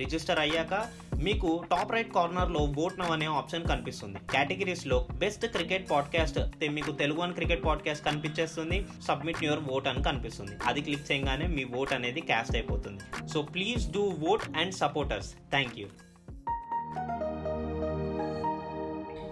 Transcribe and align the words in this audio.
Register 0.00 0.38
అయ్యాక 0.38 0.74
మీకు 1.22 1.48
top 1.70 1.92
right 1.92 2.12
కార్నర్లో 2.14 2.60
ఓట్ 2.84 2.98
నవ్ 3.00 3.10
అనే 3.10 3.26
ఆప్షన్ 3.38 3.64
కనిపిస్తుంది. 3.68 4.18
కేటగిరీస్లో 4.32 4.98
బెస్ట్ 5.22 5.46
క్రికెట్ 5.46 5.90
పాడ్కాస్ట్ 5.90 6.38
మీకు 6.70 6.92
తెలుగు 6.92 7.20
అని 7.20 7.34
క్రికెట్ 7.38 7.64
పాడ్కాస్ట్ 7.64 8.04
కనిపించేస్తుంది. 8.04 8.78
సబ్మిట్ 9.08 9.44
యువర్ 9.44 9.60
ఓట్ 9.72 9.88
అని 9.88 10.02
కనిపిస్తుంది. 10.02 10.54
అది 10.66 10.80
క్లిక్ 10.80 11.06
చేయగానే 11.12 11.46
మీ 11.56 11.64
ఓట్ 11.76 11.92
అనేది 11.92 12.20
క్యాస్ట్ 12.20 12.56
అయిపోతుంది. 12.56 13.28
So 13.28 13.42
please 13.42 13.90
do 13.92 14.04
vote 14.28 14.46
and 14.56 14.74
supporters 14.74 15.30
thank 15.54 15.76
you 15.78 15.88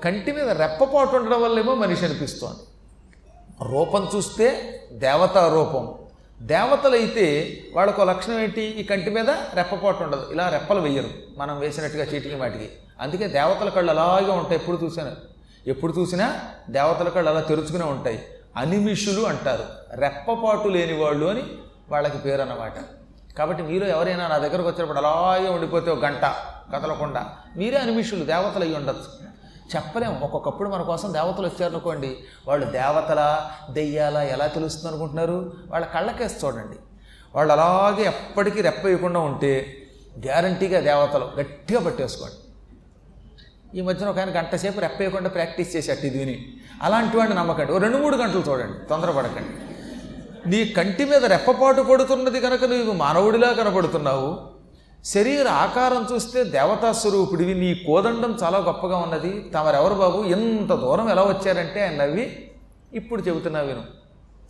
కంటి 0.05 0.33
మీద 0.33 0.49
రెప్పపాటు 0.63 1.15
ఉండడం 1.17 1.41
వల్లేమో 1.43 1.73
మనిషి 1.75 2.05
అనిపిస్తోంది. 2.05 2.65
రూపం 3.73 4.03
చూస్తే 4.17 4.47
దేవతా 5.05 5.43
రూపం. 5.55 5.85
దేవతలైతే 6.43 7.59
వాళ్ళకు 7.75 8.03
లక్షణం 8.03 8.39
ఏంటి? 8.39 8.63
ఈ 8.63 8.83
కంటి 8.83 9.11
మీద 9.11 9.31
రెప్పపాటు 9.31 10.03
ఉండదు. 10.03 10.33
ఇలా 10.33 10.49
రెప్పలు 10.49 10.81
వెయ్యరు. 10.81 11.09
మనం 11.37 11.59
వేసినట్టుగా 11.59 12.05
చీటికి 12.05 12.35
వాటికి 12.35 12.71
అందుకే 13.01 13.29
దేవతల 13.29 13.69
కళ్ళు 13.69 13.91
అలాగే 13.91 14.33
ఉంటాయి. 14.33 14.55
ఎప్పుడు 14.55 14.79
చూసాను. 14.85 15.13
ఎప్పుడు 15.67 15.95
చూసినా 15.99 16.41
దేవతల 16.71 17.09
కళ్ళు 17.09 17.31
అలా 17.31 17.41
తెరుచుకునే 17.41 17.85
ఉంటాయి. 17.85 18.25
అనిమిషులు 18.57 19.23
అంటారు. 19.23 19.65
రెప్పపాటు 19.95 20.69
లేని 20.69 20.93
వాళ్ళు 20.93 21.27
అని 21.27 21.43
వాళ్ళకి 21.91 22.19
పేరు 22.19 22.43
అన్నమాట 22.43 22.73
కాబట్టి 23.39 23.63
మీరు 23.63 23.85
ఎవరైనా 23.85 24.29
నా 24.29 24.39
దగ్గరకు 24.39 24.69
వచ్చినప్పుడు 24.69 24.99
అలాగే 24.99 25.49
ఉండిపోతే 25.49 25.91
ఒక 25.91 26.05
గంట 26.05 26.25
కదలకుండా 26.77 27.27
మీరే 27.57 27.79
అనిమిషులు 27.79 28.25
దేవతలు 28.25 28.65
అయ్యి 28.65 28.77
ఉండొచ్చు. 28.77 29.29
చెప్పలేం 29.75 30.21
ఒక్కొక్కప్పుడు 30.23 30.69
మన 30.69 30.83
కోసం 30.83 31.13
దేవతలు 31.13 31.47
వచ్చారనుకోండి 31.47 32.17
వాళ్ళు 32.49 32.67
దేవతల 32.67 33.51
దెయ్యాల 33.71 34.17
ఎలా 34.17 34.47
తెలుస్తుంది 34.47 34.89
అనుకుంటున్నారు? 34.89 35.53
వాళ్ళ 35.71 35.87
కళ్ళకేసి 35.87 36.47
చూడండి. 36.47 36.77
వాళ్ళు 37.35 37.53
అలాగే 37.53 38.05
ఎప్పటికీ 38.05 38.61
రెప్పేయకుండా 38.61 39.21
ఉంటే 39.21 39.77
గ్యారంటీగా 40.19 40.81
దేవతలు 40.81 41.31
గట్టిగా 41.41 41.81
పట్టేసుకోండి. 41.81 42.35
ఈ 43.79 43.81
మధ్యన 43.81 44.09
ఒక 44.09 44.19
ఆయన 44.19 44.31
గంట 44.39 44.55
సేపు 44.55 44.81
రెప్పేయకుండా 44.81 45.31
ప్రాక్టీస్ 45.31 45.77
చేసేట్టు 45.77 46.07
ఇది 46.07 46.19
విని. 46.19 46.47
అలాంటి 46.83 47.17
వాడిని 47.17 47.37
నమ్మకండి. 47.37 47.73
ఓ 47.73 47.79
రెండు 47.79 47.97
మూడు 47.97 48.17
గంటలు 48.17 48.45
చూడండి 48.49 48.87
తొందరపడకండి. 48.87 49.53
నీ 50.51 50.65
కంటి 50.65 51.05
మీద 51.05 51.25
రెప్పపాటు 51.25 51.83
పడుతున్నది 51.83 52.41
కనుక 52.41 52.65
నీవు 52.65 52.93
మానవుడిలా 52.93 53.53
కనపడుతున్నావు 53.53 54.58
శరీర 55.05 55.49
ఆకారం 55.49 56.07
చూస్తే 56.13 56.45
దేవతా 56.45 56.93
స్వరూపుడివి. 56.93 57.55
నీ 57.55 57.75
కోదండం 57.75 58.39
చాలా 58.43 58.59
గొప్పగా 58.59 58.97
ఉన్నది. 58.97 59.51
తమరెవరు 59.55 59.95
బాబు? 59.95 60.23
ఎంత 60.23 60.75
దూరం 60.75 61.11
ఎలా 61.11 61.23
వచ్చారంటే 61.23 61.83
ఆయన 61.83 62.05
నవ్వి 62.05 62.51
ఇప్పుడు 62.93 63.23
చెబుతున్నా 63.23 63.61
విను. 63.61 63.99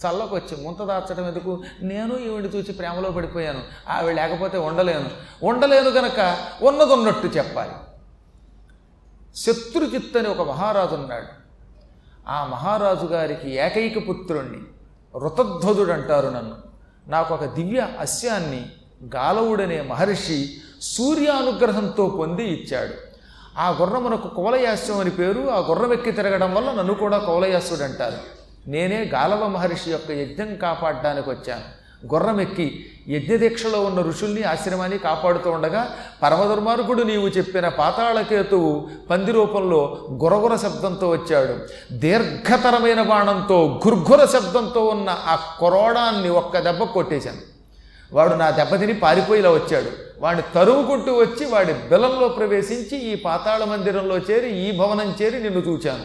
చల్లకు 0.07 0.37
వచ్చి 0.37 0.65
ముంత 0.65 0.83
దాచడం 0.83 1.29
ఎందుకు? 1.29 1.63
నేను 1.83 2.19
ఈవిడిని 2.19 2.57
చూసి 2.57 2.73
ప్రేమలో 2.73 3.11
పడిపోయాను. 3.11 3.63
ఆవిడ 3.89 4.15
లేకపోతే 4.15 4.59
ఉండలేను. 4.59 5.11
ఉండలేను 5.43 5.91
గనక 5.91 6.39
ఉన్నది 6.63 6.93
ఉన్నట్టు 6.93 7.27
చెప్పాలి. 7.27 7.73
శత్రుజిత్ 9.37 10.17
అని 10.17 10.29
ఒక 10.29 10.49
మహారాజు 10.49 10.95
ఉన్నాడు. 10.95 11.27
ఆ 12.29 12.45
మహారాజు 12.45 13.07
గారికి 13.07 13.55
ఏకైక 13.55 14.09
పుత్రుణ్ణి 14.09 14.59
రుతధ్వజుడు 15.19 15.93
అంటారు 15.93 16.29
నన్ను. 16.29 16.57
నాకు 17.09 17.35
ఒక 17.35 17.45
దివ్య 17.45 17.89
అస్యాన్ని 18.01 18.73
గాలవుడనే 19.05 19.81
మహర్షి 19.81 20.55
సూర్యానుగ్రహంతో 20.83 22.07
పొంది 22.07 22.45
ఇచ్చాడు. 22.45 22.95
ఆ 23.59 23.71
గుర్రమునకు 23.81 24.29
కోలయాస్యం 24.29 24.99
అని 24.99 25.11
పేరు 25.11 25.51
ఆ 25.51 25.59
గుర్రం 25.59 25.93
ఎక్కి 25.93 26.13
తిరగడం 26.13 26.55
వల్ల 26.55 26.73
నన్ను 26.73 26.95
కూడా 26.95 27.19
కోలయాసుడు 27.19 27.83
అంటారు 27.83 28.39
నేనే 28.71 29.11
గాలవ 29.15 29.47
మహర్షి 29.47 29.91
యొక్క 29.91 30.11
యజ్ఞం 30.11 30.57
కాపాడడానికి 30.57 31.31
వచ్చాను. 31.31 31.79
గుర్రం 32.15 32.41
ఎక్కి 32.41 32.87
యజ్ఞదీక్షలో 33.09 33.83
ఉన్న 33.83 34.01
ఋషుల్ని 34.01 34.43
ఆశ్రమాన్ని 34.43 34.99
కాపాడుతూ 34.99 35.51
ఉండగా 35.51 35.91
పరమదుర్మార్గుడు 36.23 37.03
నీవు 37.03 37.29
చెప్పిన 37.29 37.69
పాతాళకేతువు 37.69 38.89
పంది 39.11 39.33
రూపంలో 39.33 39.99
గురగుర 40.11 40.57
శబ్దంతో 40.57 41.09
వచ్చాడు. 41.09 41.59
దీర్ఘతరమైన 41.93 43.03
బాణంతో 43.03 43.81
గుర్ఘుర 43.89 44.25
శబ్దంతో 44.25 44.85
ఉన్న 44.85 45.11
ఆ 45.11 45.57
కొరోడాన్ని 45.61 46.29
ఒక్క 46.29 46.59
దెబ్బ 46.59 46.85
కొట్టేశాను. 46.85 47.58
వాడు 48.13 48.35
నా 48.35 48.51
దెబ్బతిని 48.51 48.95
పారిపోయిలా 48.95 49.51
వచ్చాడు. 49.51 49.91
వాడిని 50.19 50.43
తరువుకుంటూ 50.55 51.13
వచ్చి 51.13 51.47
వాడి 51.47 51.73
బిలంలో 51.73 52.29
ప్రవేశించి 52.29 52.99
ఈ 52.99 53.15
పాతాళ 53.15 53.65
మందిరంలో 53.65 54.19
చేరి 54.19 54.51
ఈ 54.51 54.77
భవనం 54.77 55.17
చేరి 55.23 55.43
నిన్ను 55.43 55.61
చూచాను. 55.61 56.05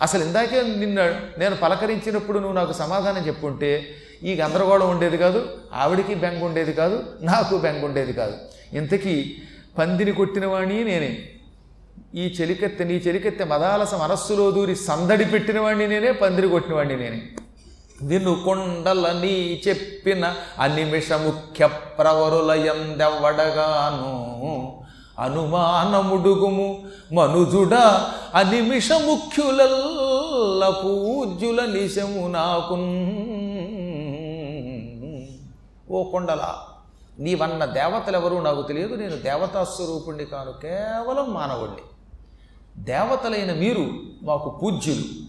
అసలు 0.00 0.24
ఇందాకే 0.24 0.62
నిన్న 0.62 1.20
నేను 1.38 1.56
పలకరించినప్పుడు 1.56 2.38
నువ్వు 2.38 2.56
నాకు 2.56 2.72
సమాధానం 2.72 3.26
చెప్పుంటే 3.26 3.86
ఈ 4.22 4.34
గందరగోళం 4.34 4.90
ఉండేది 4.90 5.16
కాదు 5.16 5.48
ఆవిడికి 5.74 6.14
బెంగ 6.14 6.44
ఉండేది 6.44 6.72
కాదు 6.72 7.02
నాకు 7.22 7.56
బెంగ 7.56 7.84
ఉండేది 7.84 8.12
కాదు. 8.12 8.32
ఇంతకీ 8.72 9.34
పందిని 9.78 10.12
కొట్టినవాణి 10.12 10.84
నేనే. 10.84 11.18
ఈ 12.14 12.34
చెలికెత్తె 12.40 12.84
నీ 12.84 12.94
చెలికెత్తె 12.94 13.44
మదాలస 13.44 13.94
మనస్సులో 13.94 14.50
దూరి 14.50 14.76
సందడి 14.76 15.24
పెట్టినవాడిని 15.24 15.88
నేనే 15.88 16.12
పందిరి 16.12 16.48
కొట్టినవాడిని 16.48 16.96
నేనే. 16.96 17.22
వినుకొండలని 18.02 19.62
చెప్పిన 19.68 20.34
అనిమిష 20.58 21.12
ముఖ్య 21.12 21.66
ప్రవరులయందెవ్వడగాను 21.66 22.86
అనుమానముడుగుము 25.18 26.84
మనుజుడ 27.12 27.74
అనిమిష 28.34 28.92
ముఖ్యులల్ల 28.92 30.68
పూజ్యుల 30.68 31.64
నిశము 31.64 32.28
నాకు 32.28 32.74
ఓ 35.90 36.02
కొండల 36.02 36.54
నీవన్న 37.20 37.64
దేవతలెవరూ 37.64 38.40
నాకు 38.40 38.62
తెలియదు 38.62 38.94
నేను 38.94 39.16
దేవతా 39.16 39.64
స్వరూపుణ్ణి 39.64 40.24
కాను 40.24 40.52
కేవలం 40.52 41.34
మానవుణ్ణి. 41.34 41.82
దేవతలైన 42.84 43.52
మీరు 43.52 43.90
మాకు 44.22 44.50
పూజ్యులు. 44.62 45.25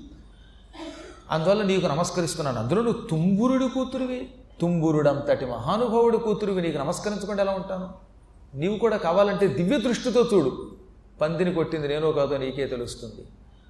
అందువల్ల 1.32 1.64
నీకు 1.64 1.88
నమస్కరిస్తున్నాను. 1.88 2.60
అందులో 2.60 2.82
నువ్వు 2.82 3.02
తుంబురుడి 3.02 3.70
కూతురువి. 3.70 4.32
తుంబురుడంతటి 4.62 5.46
మహానుభావుడి 5.46 6.18
కూతురువి. 6.18 6.62
నీకు 6.62 6.78
నమస్కరించకుండా 6.78 7.44
ఎలా 7.44 7.52
ఉంటాను? 7.52 7.90
నీవు 8.56 8.78
కూడా 8.78 8.98
కావాలంటే 8.98 9.48
దివ్య 9.48 9.80
దృష్టితో 9.80 10.30
చూడు. 10.34 10.72
పందిని 11.22 11.54
కొట్టింది 11.54 11.88
నేనో 11.88 12.12
కాదో 12.12 12.38
నీకే 12.38 12.66
తెలుస్తుంది. 12.66 13.28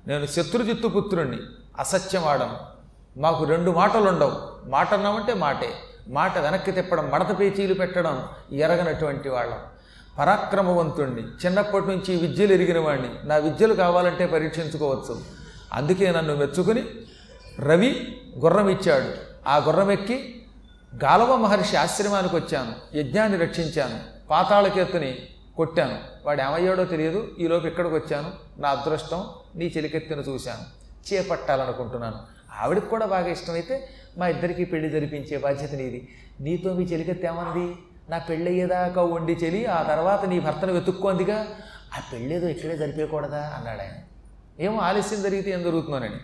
నేను 0.07 0.25
శత్రుజిత్తు 0.25 0.87
పుత్రుణ్ణి 0.87 1.37
అసత్యమాడను 1.79 2.57
మాకు 3.19 3.43
రెండు 3.43 3.71
మాటలు 3.71 4.09
ఉండవు 4.09 4.69
మాట 4.69 4.93
అన్నామంటే 4.93 5.33
మాటే. 5.33 5.69
మాట 6.09 6.37
వెనక్కి 6.37 6.71
తిప్పడం 6.71 7.09
మడత 7.09 7.39
పేచీలు 7.39 7.73
పెట్టడం 7.73 8.23
ఎరగనటువంటి 8.51 9.29
వాళ్ళం. 9.29 9.57
పరాక్రమవంతుణ్ణి. 10.19 11.21
చిన్నప్పటి 11.21 11.87
నుంచి 11.87 12.15
విద్యలు 12.15 12.53
ఎరిగిన 12.53 12.79
వాడిని 12.79 13.09
నా 13.23 13.37
విద్యలు 13.37 13.73
కావాలంటే 13.73 14.25
పరీక్షించుకోవచ్చు. 14.25 15.19
అందుకే 15.73 16.11
నన్ను 16.11 16.35
మెచ్చుకుని 16.35 16.83
రవి 17.59 18.21
గుర్రం 18.39 18.69
ఇచ్చాడు. 18.69 19.13
ఆ 19.47 19.57
గుర్రం 19.57 19.91
ఎక్కి 19.91 20.45
గాలవ 21.03 21.35
మహర్షి 21.35 21.77
ఆశ్రమానికి 21.77 22.35
వచ్చాను. 22.35 22.97
యజ్ఞాన్ని 22.97 23.37
రక్షించాను. 23.37 24.27
పాతాళకేతుని 24.29 25.17
కొట్టాను. 25.55 25.99
వాడు 26.25 26.41
ఏమయ్యాడో 26.41 26.83
తెలియదు 26.83 27.31
ఈలోపు 27.39 27.67
ఇక్కడికి 27.67 27.95
వచ్చాను? 27.95 28.61
నా 28.61 28.69
అదృష్టం 28.69 29.23
నీ 29.55 29.73
చెలికెత్తిన 29.77 30.19
చూశాను. 30.19 30.77
చేపట్టాలనుకుంటున్నాను. 31.13 32.15
ఆవిడకి 32.59 32.85
కూడా 32.85 33.05
బాగా 33.05 33.27
ఇష్టమైతే 33.27 33.89
మా 34.17 34.27
ఇద్దరికి 34.27 34.65
పెళ్ళి 34.65 34.89
జరిపించే 34.89 35.37
బాధ్యత 35.37 35.71
నీది. 35.71 36.07
నీతో 36.39 36.73
మీ 36.73 36.83
చెలికెత్తి 36.83 37.27
ఏమంది? 37.27 37.75
నా 38.09 38.17
పెళ్ళయ్యేదాకా 38.17 39.01
వండి 39.01 39.33
చెలి 39.33 39.65
ఆ 39.65 39.83
తర్వాత 39.83 40.25
నీ 40.25 40.39
భర్తను 40.39 40.73
వెతుక్కోందిగా. 40.73 41.45
ఆ 41.97 42.01
పెళ్ళేదో 42.13 42.47
ఇక్కడే 42.47 42.77
జరిపేయకూడదా? 42.77 43.53
అన్నాడు 43.57 43.81
ఆయన 43.81 43.91
ఏమో 44.59 44.79
ఆలస్యం 44.79 45.21
జరిగితే 45.21 45.51
ఏం 45.51 45.63
జరుగుతుందోనని 45.63 46.15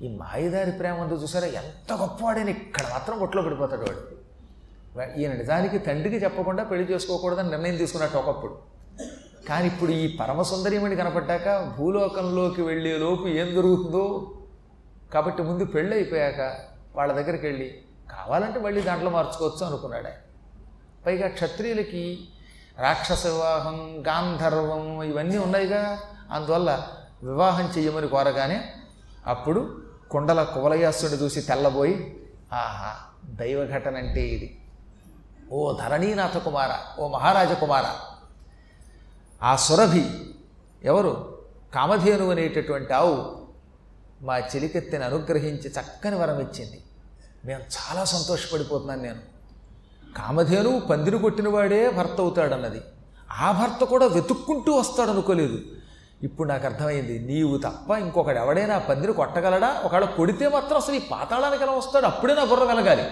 ఈ 0.00 0.16
మాయదారి 0.16 0.72
ప్రేమ 0.72 0.94
ఉందో 0.94 1.14
చూసారా? 1.14 1.46
ఎంత 1.46 1.92
గొప్పవాడని 1.92 2.50
ఇక్కడ 2.50 2.82
మాత్రం 2.90 3.18
ఒట్లో 3.18 3.42
పడిపోతాడు 3.42 3.80
వాడు. 3.80 4.22
ఈయన 5.20 5.32
నిజానికి 5.32 5.78
తండ్రికి 5.78 6.16
చెప్పకుండా 6.16 6.64
పెళ్ళి 6.64 6.92
చేసుకోకూడదని 6.92 7.50
నిర్ణయం 7.50 7.76
తీసుకున్నట్టు 7.76 8.18
ఒకప్పుడు. 8.18 8.58
కానీ 9.48 9.66
ఇప్పుడు 9.66 9.90
ఈ 9.90 10.16
పరమసుందరీమణి 10.16 10.96
కనపడ్డాక 10.96 11.74
భూలోకంలోకి 11.78 12.62
వెళ్ళే 12.62 12.98
లోపు 12.98 13.28
ఏం 13.28 13.54
జరుగుతుందో? 13.54 14.32
కాబట్టి 15.14 15.42
ముందు 15.42 15.64
పెళ్ళి 15.64 15.94
అయిపోయాక 15.94 16.56
వాళ్ళ 16.96 17.12
దగ్గరికి 17.12 17.46
వెళ్ళి 17.46 17.78
కావాలంటే 18.10 18.60
మళ్ళీ 18.60 18.80
దాంట్లో 18.80 19.10
మార్చుకోవచ్చు 19.10 19.66
అనుకున్నాడు 19.66 20.06
ఆయన. 20.06 20.16
పైగా 21.06 21.28
క్షత్రియులకి 21.28 22.28
రాక్షస 22.78 23.26
వివాహం 23.26 24.04
గాంధర్వం 24.06 25.02
ఇవన్నీ 25.02 25.38
ఉన్నాయిగా. 25.38 25.98
అందువల్ల 26.30 26.88
వివాహం 27.22 27.72
చెయ్యమని 27.78 28.08
కోరగానే 28.08 28.72
అప్పుడు 29.26 29.81
కుండల 30.12 30.42
కువలయాసుని 30.42 31.12
చూసి 31.12 31.40
తెల్లబోయి 31.40 32.16
ఆహా 32.52 32.96
దైవ 33.24 33.66
ఘటన 33.66 33.96
అంటే 33.96 34.22
ఇది. 34.28 34.60
ఓ 35.52 35.78
ధరణీనాథ 35.78 36.36
కుమార 36.36 36.70
ఓ 36.98 37.08
మహారాజ 37.08 37.52
కుమార. 37.52 37.84
ఆ 39.42 39.56
సురభి 39.56 40.10
ఎవరు? 40.84 41.38
కామధేను 41.74 42.30
అనేటటువంటి 42.30 42.92
ఆవు 42.92 43.42
మా 44.22 44.38
చెలికెత్తిని 44.38 45.04
అనుగ్రహించి 45.04 45.70
చక్కని 45.70 46.16
వరం 46.16 46.40
ఇచ్చింది. 46.40 46.82
మేము 47.44 47.62
చాలా 47.62 48.04
సంతోషపడిపోతున్నాను 48.04 49.02
నేను. 49.02 49.20
కామధేను 50.18 50.80
పందిరి 50.80 51.18
కొట్టినవాడే 51.18 51.90
భర్త 51.90 52.20
అవుతాడన్నది. 52.20 52.80
ఆ 53.40 53.52
భర్త 53.52 53.84
కూడా 53.84 54.06
వెతుక్కుంటూ 54.06 54.72
వస్తాడు 54.72 55.10
అనుకోలేదు 55.10 55.58
ఇప్పుడు 56.22 56.48
నాకు 56.48 56.66
అర్థమైంది. 56.66 57.18
నీవు 57.18 57.56
తప్ప 57.58 57.90
ఇంకొకడు 57.90 58.38
ఎవడైనా 58.38 58.78
పందిరి 58.78 59.12
కొట్టగలడా? 59.12 59.82
ఒకవేళ 59.84 60.04
కొడితే 60.04 60.48
మాత్రం 60.48 60.76
అసలు 60.76 60.94
ఈ 60.94 60.98
పాతాళానికి 60.98 61.62
ఎలా 61.62 61.72
వస్తాడు? 61.72 62.06
అప్పుడే 62.06 62.34
నా 62.34 62.44
బుర్ర 62.44 62.64
కలగాలి 62.64 63.04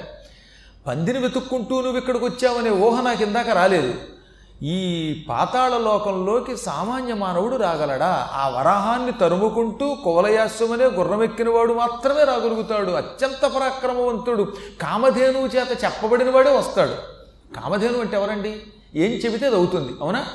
పందిని 0.86 1.18
వెతుక్కుంటూ 1.18 1.80
నువ్వు 1.80 1.98
ఇక్కడికి 1.98 2.24
వచ్చావనే 2.24 2.70
ఊహ 2.70 3.00
నాకు 3.00 3.22
ఇందాక 3.22 3.48
రాలేదు. 3.48 3.94
ఈ 4.62 5.26
పాతాళ 5.28 5.78
లోకంలోకి 5.78 6.56
సామాన్య 6.56 7.14
మానవుడు 7.14 7.56
రాగలడా? 7.56 8.30
ఆ 8.32 8.48
వరాహాన్ని 8.48 9.12
తరుముకుంటూ 9.12 9.94
కువలయాస్యమనే 9.94 10.84
గుర్రమెక్కినవాడు 10.84 11.72
మాత్రమే 11.72 12.24
రాగలుగుతాడు. 12.24 12.90
అత్యంత 12.90 13.46
పరాక్రమవంతుడు. 13.46 14.52
కామధేనువు 14.82 15.46
చేత 15.46 15.84
చెప్పబడిన 15.84 16.30
వాడే 16.30 16.50
వస్తాడు. 16.50 16.94
కామధేను 17.54 18.00
అంటే 18.00 18.16
ఎవరండి? 18.16 18.62
ఏం 18.94 19.10
చెబితే 19.10 19.46
అది 19.46 19.56
అవుతుంది. 19.56 19.92
అవునా? 20.00 20.26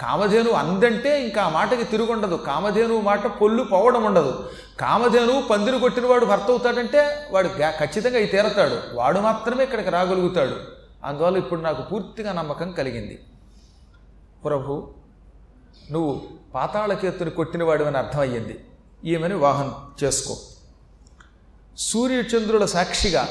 కామధేను 0.00 0.50
అందంటే 0.50 1.22
ఇంకా 1.22 1.42
ఆ 1.42 1.48
మాటకి 1.48 1.84
తిరుగుండదు. 1.84 2.34
కామధేను 2.34 3.00
మాట 3.00 3.26
పొల్లు 3.26 3.62
పోవడం 3.62 4.04
ఉండదు. 4.04 4.50
కామధేను 4.80 5.42
పందిరి 5.50 5.80
కొట్టినవాడు 5.80 6.24
భర్త 6.24 6.42
అవుతాడంటే 6.42 7.28
వాడు 7.30 7.48
ఖచ్చితంగా 7.48 8.16
అవి 8.16 8.26
తీరతాడు. 8.26 8.80
వాడు 8.94 9.18
మాత్రమే 9.18 9.64
ఇక్కడికి 9.64 9.90
రాగలుగుతాడు. 9.90 10.56
అందువల్ల 11.04 11.36
ఇప్పుడు 11.36 11.60
నాకు 11.60 11.82
పూర్తిగా 11.82 12.32
నమ్మకం 12.32 12.72
కలిగింది. 12.72 13.24
ప్రభు 14.44 14.94
నువ్వు 15.90 16.22
పాతాళకేతుని 16.54 17.30
కొట్టినవాడు 17.30 17.84
అని 17.84 17.98
అర్థమయ్యింది. 17.98 18.64
ఈమెను 19.04 19.38
వాహనం 19.38 19.74
చేసుకో. 20.04 20.36
సూర్యచంద్రుల 21.78 22.64
సాక్షిగా 22.64 23.28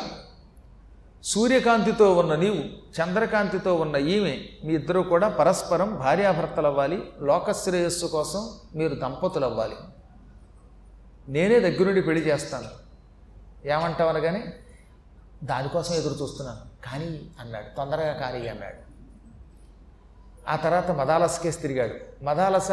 సూర్యకాంతితో 1.23 2.15
ఉన్న 2.15 2.35
నీవు 2.35 2.57
చంద్రకాంతితో 3.01 3.75
ఉన్న 3.75 3.95
ఈమె 3.95 4.43
మీ 4.65 4.73
ఇద్దరూ 4.73 5.03
కూడా 5.03 5.29
పరస్పరం 5.29 5.95
భార్యాభర్తలు 5.95 6.67
అవ్వాలి 6.67 7.03
లోకశ్రేయస్సు 7.21 8.05
కోసం 8.05 8.49
మీరు 8.75 8.95
దంపతులు 8.95 9.45
అవ్వాలి 9.45 9.75
నేనే 11.29 11.59
దగ్గరుండి 11.59 12.01
పెళ్ళి 12.01 12.27
చేస్తాను. 12.27 12.87
ఏమంటావు 13.67 14.09
అనగానే 14.09 14.53
దానికోసం 15.43 15.95
ఎదురు 15.95 16.13
చూస్తున్నాను. 16.13 16.59
కానీ 16.85 17.21
అన్నాడు. 17.39 17.75
తొందరగా 17.77 18.13
కానీ 18.13 18.47
అన్నాడు. 18.47 18.87
ఆ 20.49 20.55
తర్వాత 20.55 20.91
మదాలసకేసి 20.91 21.61
తిరిగాడు. 21.61 22.25
మదాలస 22.25 22.71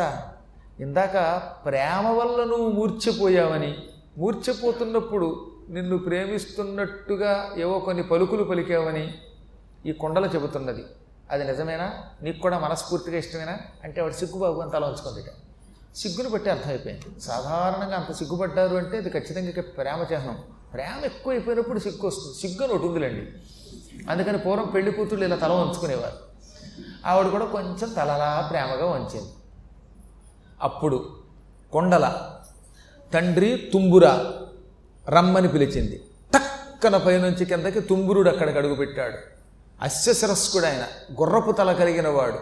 ఇందాక 0.81 1.43
ప్రేమ 1.65 2.09
వల్ల 2.09 2.45
నువ్వు 2.45 2.71
మూర్చిపోయావని 2.71 3.79
మూర్చిపోతున్నప్పుడు 4.19 5.54
నిన్ను 5.69 5.99
ప్రేమిస్తున్నట్టుగా 5.99 7.51
ఏవో 7.57 7.79
కొన్ని 7.79 8.03
పలుకులు 8.03 8.45
పలికావని 8.45 9.15
ఈ 9.87 9.93
కొండలు 9.93 10.27
చెబుతున్నది. 10.27 10.85
అది 11.31 11.45
నిజమేనా? 11.45 11.93
నీకు 12.23 12.39
కూడా 12.39 12.59
మనస్ఫూర్తిగా 12.59 13.17
ఇష్టమేనా? 13.17 13.59
అంటే 13.85 14.01
వాడు 14.01 14.13
సిగ్గుబాబు 14.13 14.61
అని 14.61 14.71
తల 14.71 14.95
సిగ్గును 14.95 15.45
సిగ్గుని 15.97 16.29
బట్టి 16.29 16.51
అర్థమైపోయింది. 16.51 17.21
సాధారణంగా 17.21 17.97
అంత 17.97 18.15
సిగ్గుపడ్డారు 18.15 18.77
అంటే 18.77 18.99
ఇది 18.99 19.11
ఖచ్చితంగా 19.11 19.49
ఇక 19.49 19.61
ప్రేమ 19.77 20.07
చిహ్నం. 20.13 20.39
ప్రేమ 20.73 21.05
ఎక్కువైపోయినప్పుడు 21.05 21.79
సిగ్గు 21.79 22.07
వస్తుంది. 22.07 22.39
సిగ్గు 22.39 22.65
అని 22.65 22.73
ఒకటి 22.73 22.87
ఉందిలేండి. 22.87 23.33
అందుకని 24.11 24.39
పూర్వం 24.39 24.67
పెళ్ళి 24.67 24.93
కూతుళ్ళు 24.93 25.25
ఇలా 25.25 25.37
తల 25.37 25.53
వంచుకునేవారు. 25.53 26.17
ఆవిడ 27.07 27.33
కూడా 27.33 27.45
కొంచెం 27.45 27.93
తలలా 27.93 28.49
ప్రేమగా 28.51 28.87
వంచింది. 28.87 29.33
అప్పుడు 30.63 31.17
కొండల 31.73 32.31
తండ్రి 33.15 33.71
తుంబుర 33.73 34.33
రమ్మని 35.09 35.49
పిలిచింది. 35.49 36.05
టక్కన 36.33 36.97
పైనుంచి 36.97 37.45
కిందకి 37.45 37.81
తుంబురుడు 37.81 38.31
అక్కడికి 38.31 38.59
అడుగుపెట్టాడు 38.59 39.17
అశ్వశిరస్కుడు 39.83 40.67
ఆయన 40.67 40.85
గుర్రపు 41.21 41.53
తల 41.53 41.73
కలిగిన 41.73 42.09
వాడు 42.09 42.39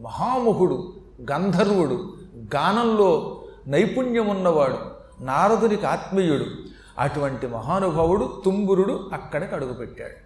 మహాముఖుడు 0.00 0.94
గంధర్వుడు 1.32 2.14
గానంలో 2.54 3.40
నైపుణ్యం 3.66 4.26
ఉన్నవాడు 4.26 4.78
నారదునికి 5.20 5.86
ఆత్మీయుడు 5.86 6.44
అటువంటి 6.98 7.46
మహానుభావుడు 7.46 8.42
తుంబురుడు 8.44 9.10
అక్కడికి 9.12 9.54
అడుగుపెట్టాడు 9.54 10.16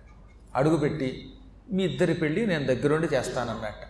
అడుగుపెట్టి 0.56 1.28
మీ 1.72 1.84
ఇద్దరి 1.84 2.14
పెళ్ళి 2.14 2.46
నేను 2.46 2.66
దగ్గరుండి 2.66 3.08
చేస్తానన్నట్ట 3.14 3.82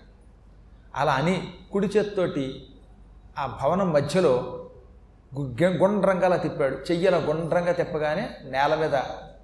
అలా 0.97 1.13
అని 1.13 1.53
కుడి 1.73 1.87
చేత్తోటి 1.87 2.69
ఆ 3.39 3.59
భవనం 3.63 3.93
మధ్యలో 3.93 4.58
గుండ్రంగా 5.37 5.79
గుండ్రంగా 5.79 6.37
తిప్పాడు. 6.37 6.77
చెయ్యల 6.91 7.17
గుండ్రంగా 7.29 7.73
తిప్పగానే 7.73 8.31
నేల 8.45 8.75
మీద 8.75 8.97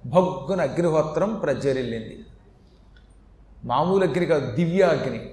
భగ్గున 0.05 0.61
అగ్నిహోత్రం 0.61 1.35
ప్రజ్వరిల్లింది 1.35 2.25
మామూలు 3.63 4.03
అగ్ని 4.05 4.25
కాదు 4.25 4.55
దివ్య 4.55 4.81
అగ్ని. 4.81 5.29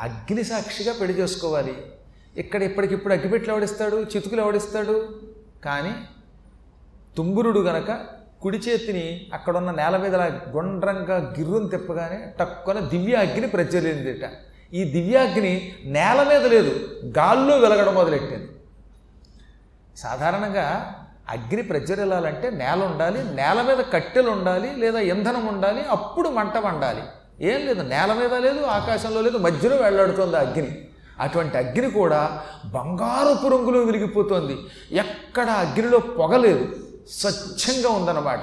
అగ్ని 0.00 0.44
సాక్షిగా 0.44 0.92
పెళ్ళి 0.92 1.14
చేసుకోవాలి. 1.18 1.74
ఇక్కడ 2.36 2.62
ఇప్పటికిప్పుడు 2.62 3.14
అగ్గిపెట్లు 3.14 3.52
ఎవడిస్తాడు 3.52 3.96
చితుకులు 3.96 4.40
ఎవడిస్తాడు? 4.40 5.08
కానీ 5.64 5.94
తుంబురుడు 7.16 7.60
గనక 7.60 8.00
కుడి 8.42 8.58
చేతిని 8.58 9.26
అక్కడున్న 9.34 9.70
నేల 9.70 9.96
మీద 9.96 10.14
గుండ్రంగా 10.56 11.34
గిర్రుని 11.38 11.68
తిప్పగానే 11.68 12.34
టక్కున 12.40 12.78
దివ్య 12.78 13.14
అగ్ని 13.14 13.46
ప్రజ్వలిందిట. 13.46 14.30
ఈ 14.74 14.84
దివ్యాగ్ని 14.84 15.72
నేల 15.84 16.26
మీద 16.28 16.46
లేదు 16.46 16.72
గాల్లో 17.04 17.56
వెలగడం 17.56 17.94
మొదలెట్టింది. 17.94 18.48
సాధారణంగా 19.96 20.94
అగ్ని 21.28 21.62
ప్రజ్వరిల్లాలంటే 21.62 22.50
నేల 22.50 22.82
ఉండాలి 22.82 23.34
నేల 23.34 23.62
మీద 23.62 23.84
కట్టెలు 23.92 24.30
ఉండాలి 24.30 24.76
లేదా 24.76 25.00
ఇంధనం 25.00 25.46
ఉండాలి 25.46 25.84
అప్పుడు 25.90 26.28
మంట 26.28 26.56
వండాలి. 26.56 27.02
ఏం 27.40 27.66
లేదు 27.66 27.82
నేల 27.82 28.12
మీద 28.12 28.34
లేదు 28.34 28.64
ఆకాశంలో 28.64 29.20
లేదు 29.20 29.38
మధ్యలో 29.38 29.76
వెళ్ళాడుతోంది 29.76 30.36
అగ్ని. 30.36 30.78
అటువంటి 31.20 31.58
అగ్ని 31.58 31.90
కూడా 31.90 32.42
బంగారపు 32.64 33.48
రంగులో 33.48 33.80
వెలిగిపోతోంది. 33.80 34.56
ఎక్కడ 34.96 35.50
అగ్నిలో 35.50 35.98
పొగలేదు 35.98 36.76
స్వచ్ఛంగా 37.10 37.88
ఉందన్నమాట. 37.88 38.40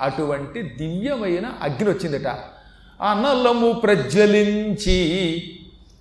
అటువంటి 0.00 0.62
దివ్యమైన 0.62 1.52
అగ్ని 1.62 1.90
వచ్చిందట. 1.90 2.38
అనలము 3.02 3.72
ప్రజ్వలించి 3.72 5.42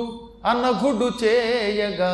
అనఘుడు 0.47 1.09
చేయగా 1.23 2.12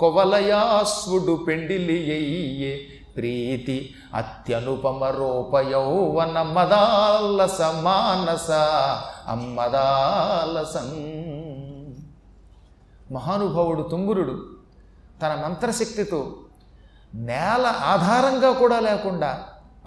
కొవలయాస్వుడు 0.00 1.34
పెండిలి 1.46 1.98
అయ్యే 2.10 2.72
ప్రీతి 3.16 3.76
అత్యనుపమ 4.14 5.04
రూపయౌవన 5.16 6.38
మదాలస 6.50 7.60
మానస 7.82 8.50
అమ్మదాలసం 9.28 10.90
మహానుభావుడు 13.12 13.82
తుంగురుడు 13.90 14.36
తన 15.22 15.32
మంత్రశక్తితో 15.44 16.20
నేల 17.26 17.66
ఆధారంగా 17.86 18.50
కూడా 18.52 18.78
లేకుండా 18.80 19.30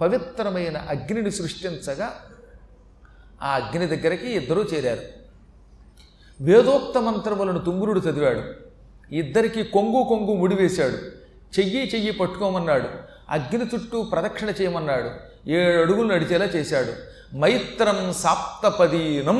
పవిత్రమైన 0.00 0.76
అగ్నిని 0.76 1.30
సృష్టించగా 1.30 2.12
ఆ 3.42 3.48
అగ్ని 3.54 3.86
దగ్గరికి 3.86 4.26
ఇద్దరూ 4.26 4.62
చేరారు. 4.62 5.00
వేదోక్త 6.40 6.98
మంత్రములను 6.98 7.58
తుంగురుడు 7.58 8.00
చదివాడు. 8.00 8.42
ఇద్దరికి 9.14 9.62
కొంగు 9.62 10.04
కొంగు 10.04 10.34
ముడివేశాడు 10.34 10.96
చెయ్యి 11.60 11.90
చెయ్యి 11.94 12.10
పట్టుకోమన్నాడు. 12.10 12.88
అగ్ని 13.28 13.64
చుట్టూ 13.64 14.02
ప్రదక్షిణ 14.02 14.48
చేయమన్నాడు. 14.48 15.10
ఏడు 15.50 15.82
అడుగులు 15.82 16.14
నడిచేలా 16.14 16.44
చేశాడు. 16.44 17.10
మైత్రం 17.36 18.12
సాప్తపదీనం 18.12 19.38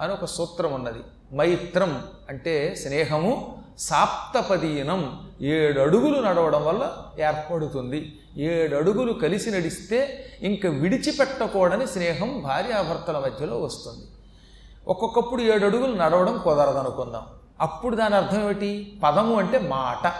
అని 0.00 0.12
ఒక 0.12 0.24
సూత్రం 0.24 0.72
ఉన్నది. 0.72 0.98
మైత్రం 1.36 2.04
అంటే 2.28 2.74
స్నేహము 2.74 3.62
సాప్తపదీనం. 3.78 5.30
ఏడు 5.40 5.80
అడుగులు 5.80 6.20
నడవడం 6.20 6.64
వల్ల 6.64 6.96
ఏర్పడుతుంది. 7.20 8.20
ఏడు 8.38 8.76
అడుగులు 8.76 9.12
కలిసి 9.12 9.50
నడిస్తే 9.50 10.26
ఇంక 10.42 10.66
విడిచిపెట్టకూడని 10.66 11.86
స్నేహం 11.86 12.42
భార్యాభర్తల 12.44 13.18
మధ్యలో 13.18 13.60
వస్తుంది. 13.60 14.06
ఒక్కొక్కప్పుడు 14.88 15.42
ఏడు 15.42 15.64
అడుగులు 15.64 15.92
నడవడం 15.92 16.40
కుదరదనుకుందాం. 16.44 17.22
అప్పుడు 17.60 17.96
దాని 17.96 18.14
అర్థం 18.14 18.42
ఏమిటి? 18.42 19.00
పదము 19.04 19.34
అంటే 19.34 19.58
మాట. 19.58 20.12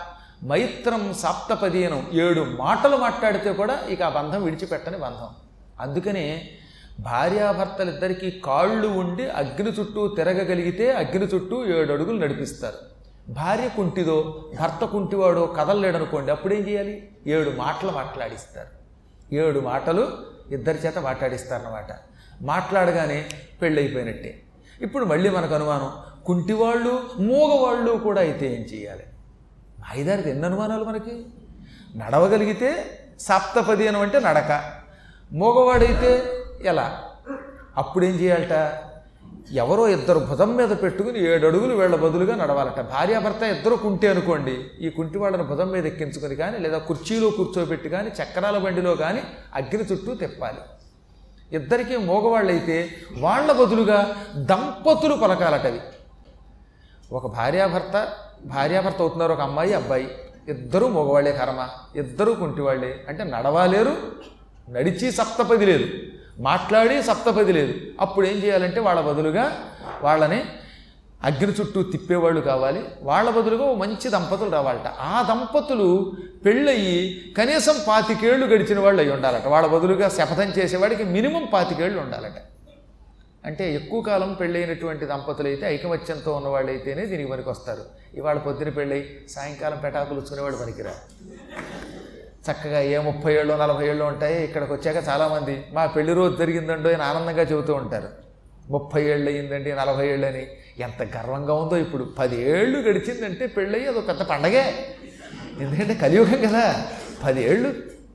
మైత్రం 0.47 1.15
సాప్తపదీనం 1.15 2.11
ఏడు 2.13 2.41
మాటలు 2.41 2.97
మాట్లాడితే 2.97 3.53
కూడా 3.53 3.81
ఇక 3.89 4.03
ఆ 4.03 4.09
బంధం 4.09 4.45
విడిచిపెట్టని 4.45 4.99
బంధం. 4.99 5.29
అందుకనే 5.81 6.49
భార్యాభర్తలిద్దరికీ 7.01 8.31
కాళ్ళు 8.31 8.89
ఉండి 8.89 9.31
అగ్ని 9.31 9.71
చుట్టూ 9.71 10.09
తిరగగలిగితే 10.09 10.93
అగ్ని 10.93 11.27
చుట్టూ 11.27 11.67
ఏడు 11.67 11.93
అడుగులు 11.93 12.19
నడిపిస్తారు. 12.19 12.95
భార్య 13.29 13.69
కుంటిదో 13.69 14.45
భర్త 14.61 14.85
కుంటివాడో 14.85 15.47
కదలలేడనుకోండి 15.47 16.31
అప్పుడేం 16.31 16.69
చేయాలి? 16.69 17.09
ఏడు 17.27 17.51
మాటలు 17.51 17.91
మాట్లాడిస్తారు. 17.91 18.69
ఏడు 19.35 19.61
మాటలు 19.61 20.09
ఇద్దరి 20.51 20.79
చేత 20.79 20.99
మాట్లాడిస్తారన్నమాట. 20.99 21.87
మాట్లాడగానే 22.43 23.29
పెళ్ళైపోయినట్టే 23.63 24.43
ఇప్పుడు 24.81 25.05
మళ్ళీ 25.05 25.31
మనకు 25.31 25.55
అనుమానం 25.55 25.93
కుంటివాళ్ళు 26.25 27.03
మూగవాళ్ళు 27.19 27.93
కూడా 27.93 28.21
అయితే 28.21 28.47
ఏం 28.47 28.63
చేయాలి? 28.63 29.03
ఐదారికి 29.99 30.31
ఎన్ని 30.31 30.47
అనుమానాలు 30.47 30.85
మనకి? 30.85 31.27
నడవగలిగితే 31.97 33.01
సప్తపది 33.21 33.89
అని 33.89 33.97
అంటే 33.97 34.21
నడక. 34.21 34.73
మూగవాడైతే 35.33 36.25
ఎలా? 36.63 37.03
అప్పుడేం 37.77 38.15
చేయాలట? 38.15 38.79
ఎవరో 39.53 39.89
ఇద్దరు 39.89 40.19
భుజం 40.19 40.57
మీద 40.57 40.71
పెట్టుకుని 40.83 41.19
ఏడు 41.31 41.47
అడుగులు 41.47 41.75
వీళ్ళ 41.75 41.97
బదులుగా 41.97 42.35
నడవాలట. 42.35 42.81
భార్యాభర్త 42.81 43.43
ఇద్దరు 43.43 43.75
కుంటే 43.75 44.09
అనుకోండి 44.09 44.55
ఈ 44.81 44.91
కుంటి 44.91 45.19
వాళ్ళని 45.19 45.43
భుజం 45.43 45.69
మీద 45.73 45.87
ఎక్కించుకొని 45.87 46.37
కానీ 46.37 46.59
లేదా 46.59 46.79
కుర్చీలో 46.79 47.31
కూర్చోబెట్టి 47.31 47.89
కానీ 47.89 48.09
చక్రాల 48.09 48.59
బండిలో 48.59 48.97
కానీ 48.97 49.23
అగ్ని 49.55 49.85
చుట్టూ 49.93 50.15
తిప్పాలి. 50.15 50.59
ఇద్దరికీ 51.53 51.97
మోగవాళ్ళైతే 51.97 52.91
వాళ్ళ 53.19 53.53
బదులుగా 53.53 54.17
దంపతులు 54.37 55.15
పలకాలటవి 55.15 55.81
ఒక 57.13 57.27
భార్యాభర్త 57.27 58.09
భార్యాభర్త 58.47 59.01
అవుతున్నారు 59.01 59.33
ఒక 59.33 59.41
అమ్మాయి 59.41 59.75
అబ్బాయి. 59.75 60.09
ఇద్దరూ 60.49 60.89
మగవాళ్ళే 60.89 61.33
కర్మ 61.33 61.69
ఇద్దరూ 61.97 62.35
కుంటివాళ్ళే 62.35 63.05
అంటే 63.09 63.25
నడవాలేరు 63.25 63.95
నడిచి 64.71 65.13
సప్తపది 65.13 65.67
లేదు. 65.67 65.87
మాట్లాడి 66.39 67.03
సప్తపది 67.03 67.53
లేదు. 67.53 67.75
అప్పుడు 68.01 68.27
ఏం 68.27 68.37
చేయాలంటే 68.37 68.81
వాళ్ళ 68.81 69.01
బదులుగా 69.01 69.45
వాళ్ళని 70.03 70.43
అగ్ని 71.25 71.53
చుట్టూ 71.61 71.83
తిప్పేవాళ్ళు 71.83 72.41
కావాలి. 72.41 72.85
వాళ్ళ 73.03 73.31
బదులుగా 73.31 73.65
ఓ 73.65 73.75
మంచి 73.75 74.11
దంపతులు 74.11 74.51
రావాలట. 74.51 74.87
ఆ 74.87 75.23
దంపతులు 75.23 76.17
పెళ్ళయి 76.47 77.33
కనీసం 77.39 77.77
పాతికేళ్ళు 77.89 78.47
గడిచిన 78.47 78.79
వాళ్ళు 78.79 79.03
అయి 79.03 79.11
ఉండాలట. 79.11 79.47
వాళ్ళ 79.47 79.67
బదులుగా 79.67 80.09
శపథం 80.09 80.53
చేసేవాడికి 80.59 81.05
మినిమం 81.05 81.49
పాతికేళ్ళు 81.53 82.01
ఉండాలట. 82.01 82.33
అంటే 83.47 83.75
ఎక్కువ 83.75 84.01
కాలం 84.01 84.37
పెళ్ళైనటువంటి 84.41 85.07
దంపతులు 85.07 85.49
అయితే 85.49 85.67
ఐకమత్యంతో 85.67 86.33
ఉన్నవాళ్ళు 86.33 86.71
అయితేనే 86.71 87.07
దీనికి 87.07 87.31
పనికి 87.31 87.49
వస్తారు 87.49 87.83
ఇవాళ 88.15 88.39
పొద్దున 88.39 88.69
పెళ్ళై 88.69 89.05
సాయంకాలం 89.29 89.79
పెటాకులు 89.79 90.21
వచ్చుకునేవాడు 90.21 90.57
పనికిరా 90.57 90.95
చక్కగా 92.51 92.81
ఏ 92.81 92.99
ముప్పై 92.99 93.35
ఏళ్ళు 93.35 93.55
నలభై 93.55 93.89
ఏళ్ళు 93.89 94.05
ఉంటాయి. 94.05 94.45
ఇక్కడికి 94.45 94.73
వచ్చాక 94.73 95.09
చాలామంది 95.09 95.65
మా 95.73 95.87
పెళ్ళి 95.87 96.13
రోజు 96.13 96.37
జరిగిందండో 96.37 96.91
అని 96.91 97.03
ఆనందంగా 97.03 97.43
చెబుతూ 97.43 97.75
ఉంటారు. 97.75 98.09
ముప్పై 98.71 99.05
ఏళ్ళు 99.05 99.31
అయ్యిందండి 99.31 99.73
నలభై 99.73 100.09
ఏళ్ళు 100.09 100.27
అని. 100.27 100.47
ఎంత 100.79 101.03
గర్వంగా 101.17 101.55
ఉందో 101.55 101.77
ఇప్పుడు. 101.77 102.05
పది 102.19 102.51
ఏళ్ళు 102.51 102.79
గడిచిందంటే 102.79 103.47
పెళ్ళయి 103.47 103.89
అదొక 103.89 104.09
పెద్ద 104.09 104.23
పండగే. 104.23 104.75
ఎందుకంటే 105.61 105.95
కలియుగం 105.95 106.49
కదా. 106.49 106.87
పది 107.25 107.45
ఏళ్ళు 107.45 107.75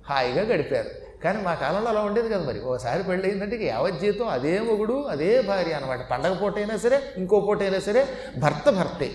హాయిగా 0.09 0.41
గడిపారు. 0.41 0.89
కానీ 1.24 1.41
మా 1.41 1.53
కాలంలో 1.53 1.89
అలా 1.89 2.00
ఉండేది 2.00 2.29
కదా 2.29 2.43
మరి. 2.43 2.62
ఓసారి 2.62 3.03
పెళ్ళి 3.03 3.27
అయిందంటే 3.27 3.55
ఇక 3.55 3.62
యావత్ 3.62 4.00
జీతం 4.00 4.27
అదే 4.27 4.59
మొగుడు 4.59 5.03
అదే 5.03 5.41
భార్య 5.41 5.74
అనమాట 5.74 6.09
పండగ 6.09 6.33
పూట 6.33 6.57
అయినా 6.57 6.77
సరే 6.77 7.01
ఇంకో 7.17 7.39
పూట 7.39 7.62
అయినా 7.62 7.79
సరే 7.79 8.07
భర్త 8.38 8.69
భర్తే. 8.69 9.09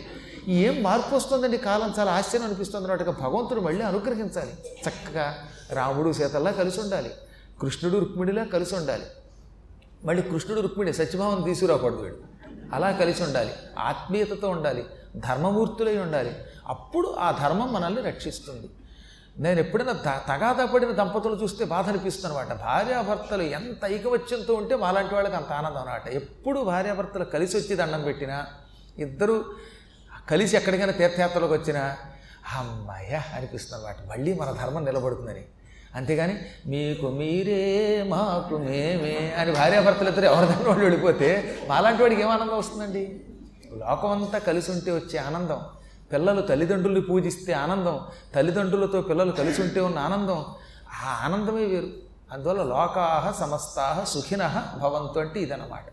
ఏం 0.49 0.83
మార్పు 0.83 1.17
వస్తుందండి? 1.17 1.57
కాలం 1.57 1.95
చాలా 1.99 2.13
ఆశ్చర్యం 2.13 2.47
అనిపిస్తుంది 2.47 2.85
అన్నట్టుగా 2.85 3.11
భగవంతుడు 3.11 3.61
మళ్ళీ 3.61 3.85
అనుగ్రహించాలి. 3.85 4.53
చక్కగా 4.89 5.35
రాముడు 5.71 6.13
సీతల్లా 6.13 6.51
కలిసి 6.51 6.81
ఉండాలి. 6.81 7.11
కృష్ణుడు 7.61 7.99
రుక్మిణిలా 7.99 8.45
కలిసి 8.45 8.75
ఉండాలి. 8.75 9.07
మళ్ళీ 10.05 10.23
కృష్ణుడు 10.23 10.61
రుక్మిణి 10.61 10.93
సత్యభావం 10.93 11.43
తీసుకురాకూడదు 11.43 11.97
వీడు. 11.97 12.17
అలా 12.75 12.93
కలిసి 12.93 13.23
ఉండాలి. 13.23 13.53
ఆత్మీయతతో 13.79 14.49
ఉండాలి. 14.49 14.87
ధర్మమూర్తులై 15.17 15.99
ఉండాలి. 15.99 16.37
అప్పుడు 16.67 17.17
ఆ 17.19 17.31
ధర్మం 17.43 17.73
మనల్ని 17.73 18.03
రక్షిస్తుంది. 18.03 18.71
నేను 19.39 19.61
ఎప్పుడైనా 19.61 19.93
త 19.93 20.23
తగాదా 20.29 20.65
పడిన 20.65 20.91
దంపతులు 20.91 21.35
చూస్తే 21.35 21.65
బాధ 21.65 21.89
అనిపిస్తుంది 21.89 22.39
అనమాట 22.39 22.61
భార్యాభర్తలు 22.61 23.43
ఎంత 23.43 23.85
ఐకవత్యంతో 23.85 24.55
ఉంటే 24.55 24.77
మాలాంటి 24.77 25.15
వాళ్ళకి 25.15 25.37
అంత 25.37 25.53
ఆనందం 25.53 25.81
అనమాట 25.81 26.09
ఎప్పుడు 26.09 26.61
భార్యాభర్తలు 26.61 27.25
కలిసి 27.25 27.57
వచ్చి 27.57 27.77
దండం 27.77 28.03
పెట్టినా 28.03 28.47
ఇద్దరు 28.99 29.45
కలిసి 30.31 30.57
ఎక్కడికైనా 30.57 30.93
తీర్థయాత్రలకు 30.93 31.53
వచ్చినా 31.53 31.97
అమ్మాయ 32.59 33.21
అనిపిస్తుంది 33.35 33.87
అనమాట 33.87 33.97
మళ్ళీ 34.11 34.35
మన 34.35 34.51
ధర్మం 34.51 34.85
నిలబడుతుందని. 34.85 35.45
అంతేగాని 35.95 36.35
మీకు 36.67 37.07
మీరే 37.09 38.03
మాకు 38.09 38.57
మేమే 38.57 39.35
అని 39.39 39.53
భార్యాభర్తలు 39.53 40.09
ఇద్దరు 40.09 40.25
ఎవరిదైనా 40.25 40.69
వాళ్ళు 40.69 40.85
వెళ్ళిపోతే 40.85 41.59
మాలాంటి 41.69 42.03
వాడికి 42.03 42.23
ఏం 42.23 42.29
ఆనందం 42.29 42.59
వస్తుందండి? 42.59 43.21
లోకం 43.73 44.11
అంతా 44.11 44.39
కలిసి 44.39 44.71
ఉంటే 44.71 44.91
వచ్చే 44.91 45.19
ఆనందం 45.19 45.61
పిల్లలు 46.13 46.41
తల్లిదండ్రుల్ని 46.41 47.01
పూజిస్తే 47.01 47.53
ఆనందం 47.53 48.01
తల్లిదండ్రులతో 48.35 49.01
పిల్లలు 49.01 49.33
కలిసి 49.33 49.63
ఉంటే 49.63 49.81
ఉన్న 49.81 49.99
ఆనందం 49.99 50.45
ఆ 51.05 51.21
ఆనందమే 51.25 51.65
వేరు. 51.65 51.91
అందువల్ల 52.33 52.63
లోకాహ 52.63 53.31
సమస్తాహ 53.31 54.05
సుఖిన 54.05 54.43
భవంతు 54.77 55.19
అంటే 55.19 55.41
ఇదన్నమాట. 55.41 55.87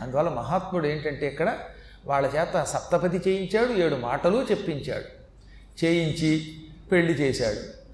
అందువల్ల 0.00 0.30
మహాత్ముడు 0.30 0.86
ఏంటంటే 0.86 1.26
ఇక్కడ 1.26 1.58
వాళ్ళ 2.06 2.30
చేత 2.36 2.62
సప్తపతి 2.62 3.30
చేయించాడు 3.30 3.72
ఏడు 3.72 3.94
మాటలు 3.94 4.46
చెప్పించాడు. 4.50 5.24
చేయించి 5.84 6.52
పెళ్ళి 6.92 7.12
చేశాడు. 7.12 7.84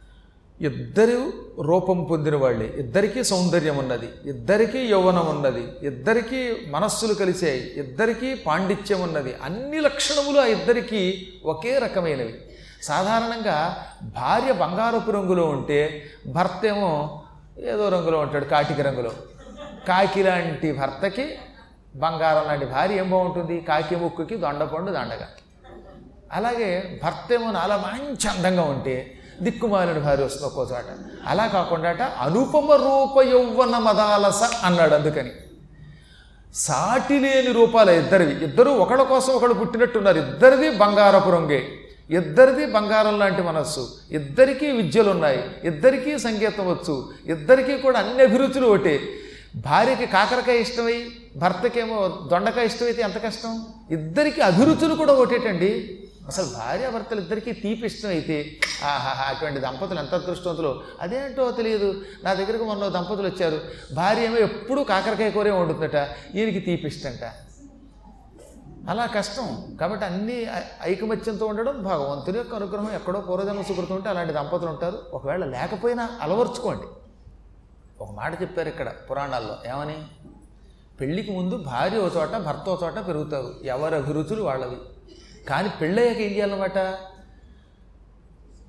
ఇద్దరు 0.62 1.32
రూపం 1.60 2.04
పొందిన 2.04 2.36
వాళ్ళే. 2.36 2.74
ఇద్దరికీ 2.76 3.24
సౌందర్యం 3.24 3.76
ఉన్నది 3.76 4.08
ఇద్దరికీ 4.24 4.78
యౌవనం 4.78 5.26
ఉన్నది 5.26 5.64
ఇద్దరికీ 5.82 6.56
మనస్సులు 6.68 7.14
కలిసాయి 7.14 7.72
ఇద్దరికీ 7.76 8.34
పాండిత్యం 8.34 9.00
ఉన్నది. 9.00 9.34
అన్ని 9.42 9.80
లక్షణములు 9.80 10.40
ఆ 10.40 10.44
ఇద్దరికీ 10.44 11.28
ఒకే 11.44 11.78
రకమైనవి. 11.78 12.34
సాధారణంగా 12.82 13.86
భార్య 14.02 14.52
బంగారపు 14.52 15.10
రంగులో 15.10 15.46
ఉంటే 15.46 16.10
భర్త 16.26 16.66
ఏమో 16.66 17.22
ఏదో 17.58 17.88
రంగులో 17.88 18.18
ఉంటాడు 18.18 18.44
కాటిక 18.44 18.80
రంగులో. 18.80 19.12
కాకి 19.88 20.22
లాంటి 20.22 20.72
భర్తకి 20.72 21.34
బంగారం 21.96 22.48
లాంటి 22.48 22.64
భార్య 22.64 22.94
ఏం 22.94 23.10
బాగుంటుంది? 23.10 23.60
కాకి 23.60 23.96
ముక్కుకి 23.96 24.36
దొండపండు 24.36 24.90
దండగా. 24.90 25.28
అలాగే 26.32 27.00
భర్త 27.04 27.32
ఏమో 27.32 27.52
అలా 27.52 27.76
మంచి 27.76 28.28
అందంగా 28.28 28.62
ఉంటే 28.62 29.18
దిక్కుమాలిన 29.42 29.98
భార్య 29.98 30.24
వస్తుంది 30.24 30.46
ఒక్కో 30.46 30.62
చోట 30.62 30.84
అలా 31.26 31.46
కాకుండా 31.46 32.12
అనుపమ 32.18 32.72
రూప 32.72 33.24
యౌవన 33.24 33.78
మదాలస 33.78 34.42
అన్నాడు 34.64 34.94
అందుకని. 34.94 35.30
సాటి 36.54 37.18
లేని 37.18 37.52
రూపాలు 37.52 37.90
ఇద్దరివి. 37.90 38.44
ఇద్దరు 38.44 38.70
ఒకళ్ళ 38.70 39.02
కోసం 39.02 39.32
ఒకడు 39.32 39.54
పుట్టినట్టున్నారు. 39.54 40.18
ఇద్దరిది 40.18 40.70
బంగారపు 40.70 41.30
రంగే. 41.30 41.68
ఇద్దరిది 42.10 42.66
బంగారం 42.66 43.18
లాంటి 43.18 43.42
మనస్సు. 43.42 43.88
ఇద్దరికీ 44.10 44.70
విద్యలు 44.70 45.10
ఉన్నాయి 45.10 45.44
ఇద్దరికీ 45.64 46.18
సంగీతం 46.18 46.72
వచ్చు. 46.72 47.08
ఇద్దరికీ 47.26 47.78
కూడా 47.78 47.98
అన్ని 47.98 48.22
అభిరుచులు 48.22 48.66
ఒకటే. 48.66 49.00
భార్యకి 49.56 50.06
కాకరకాయ 50.06 50.58
ఇష్టమై 50.58 51.06
భర్తకేమో 51.36 52.28
దొండకాయ 52.30 52.66
ఇష్టమైతే 52.66 53.02
ఎంత 53.02 53.22
కష్టం? 53.22 53.66
ఇద్దరికి 53.90 54.40
అభిరుచులు 54.40 54.94
కూడా 54.94 55.12
ఒకటేటండి. 55.12 55.96
అసలు 56.26 56.44
భార్యాభర్తలు 56.44 57.20
ఇద్దరికీ 57.20 57.52
తీపి 57.52 57.86
ఇష్టమైతే 57.86 58.60
ఆహాహా 58.84 59.34
అటువంటి 59.34 59.60
దంపతులు 59.60 59.98
ఎంత 59.98 60.14
అదృష్టవంతులు? 60.14 60.82
అదేంటో 61.00 61.50
తెలియదు. 61.50 62.02
నా 62.24 62.34
దగ్గరకు 62.34 62.64
మొన్న 62.64 62.88
దంపతులు 62.88 63.26
వచ్చారు. 63.28 63.60
భార్య 63.94 64.24
ఏమో 64.24 64.36
ఎప్పుడూ 64.36 64.84
కాకరకాయ 64.84 65.30
కూరే 65.30 65.50
వండుతుందట. 65.50 66.08
ఈయనకి 66.34 66.58
తీపి 66.58 66.86
ఇష్టంట. 66.86 67.32
అలా 68.90 69.06
కష్టం. 69.06 69.76
కాబట్టి 69.80 70.06
అన్ని 70.06 70.42
ఐ- 70.42 70.92
ఐకమత్యంతో 70.92 71.46
ఉండడం 71.46 71.82
భగవంతుని 71.82 72.38
యొక్క 72.38 72.54
అనుగ్రహం. 72.54 72.94
ఎక్కడో 72.94 73.20
పూర్వజన్మ 73.20 73.62
సుకృతం 73.62 73.94
ఉంటే 73.94 74.08
అలాంటి 74.08 74.32
దంపతులు 74.32 74.70
ఉంటారు. 74.70 74.98
ఒకవేళ 75.14 75.44
లేకపోయినా 75.44 76.10
అలవర్చుకోండి. 76.22 76.84
ఒక 78.00 78.10
మాట 78.10 78.42
చెప్పారు 78.42 78.68
ఇక్కడ 78.68 78.92
పురాణాల్లో. 79.10 79.56
ఏమని? 79.68 79.96
పెళ్ళికి 81.00 81.32
ముందు 81.32 81.56
భార్య 81.56 81.98
ఓ 81.98 82.08
చోట 82.16 82.28
భర్త 82.28 82.68
ఓ 82.68 82.76
చోట 82.82 82.94
పెరుగుతారు. 83.08 83.54
ఎవరి 83.64 83.94
అభిరుచులు 83.94 84.42
వాళ్ళవి. 84.42 84.76
కానీ 85.48 85.70
పెళ్ళయ్యాక 85.80 86.18
ఏం 86.18 86.32
చేయాలన్నమాట? 86.32 86.78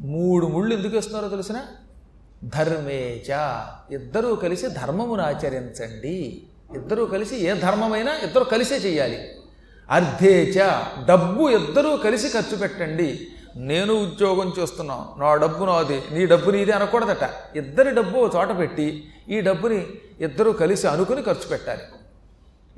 మూడు 0.02 0.48
ముళ్ళు 0.48 0.76
ఎందుకు 0.76 0.96
వేస్తున్నారో 0.96 1.30
తెలిసిన? 1.30 1.62
ధర్మేచ 2.44 3.32
ఇద్దరూ 3.92 4.36
కలిసి 4.36 4.68
ధర్మమును 4.68 5.24
ఆచరించండి. 5.24 6.44
ఇద్దరూ 6.76 7.06
కలిసి 7.06 7.38
ఏ 7.38 7.54
ధర్మమైనా 7.54 8.16
ఇద్దరు 8.24 8.44
కలిసే 8.44 8.76
చేయాలి. 8.76 9.30
అర్ధేచ 9.92 10.72
డబ్బు 11.06 11.50
ఇద్దరూ 11.50 11.98
కలిసి 11.98 12.30
ఖర్చు 12.30 12.58
పెట్టండి. 12.58 13.28
నేను 13.56 13.94
ఉద్యోగం 13.94 14.54
చేస్తున్నాను 14.60 15.20
నా 15.20 15.36
డబ్బు 15.36 15.66
నాది. 15.66 16.04
నీ 16.12 16.26
డబ్బు 16.26 16.52
నీది 16.52 16.72
అనకూడదట. 16.72 17.30
ఇద్దరి 17.56 17.92
డబ్బు 17.92 18.32
చోట 18.36 18.58
పెట్టి 18.58 19.10
ఈ 19.30 19.42
డబ్బుని 19.42 19.88
ఇద్దరూ 20.20 20.52
కలిసి 20.52 20.88
అనుకుని 20.88 21.22
ఖర్చు 21.22 21.48
పెట్టాలి. 21.50 21.82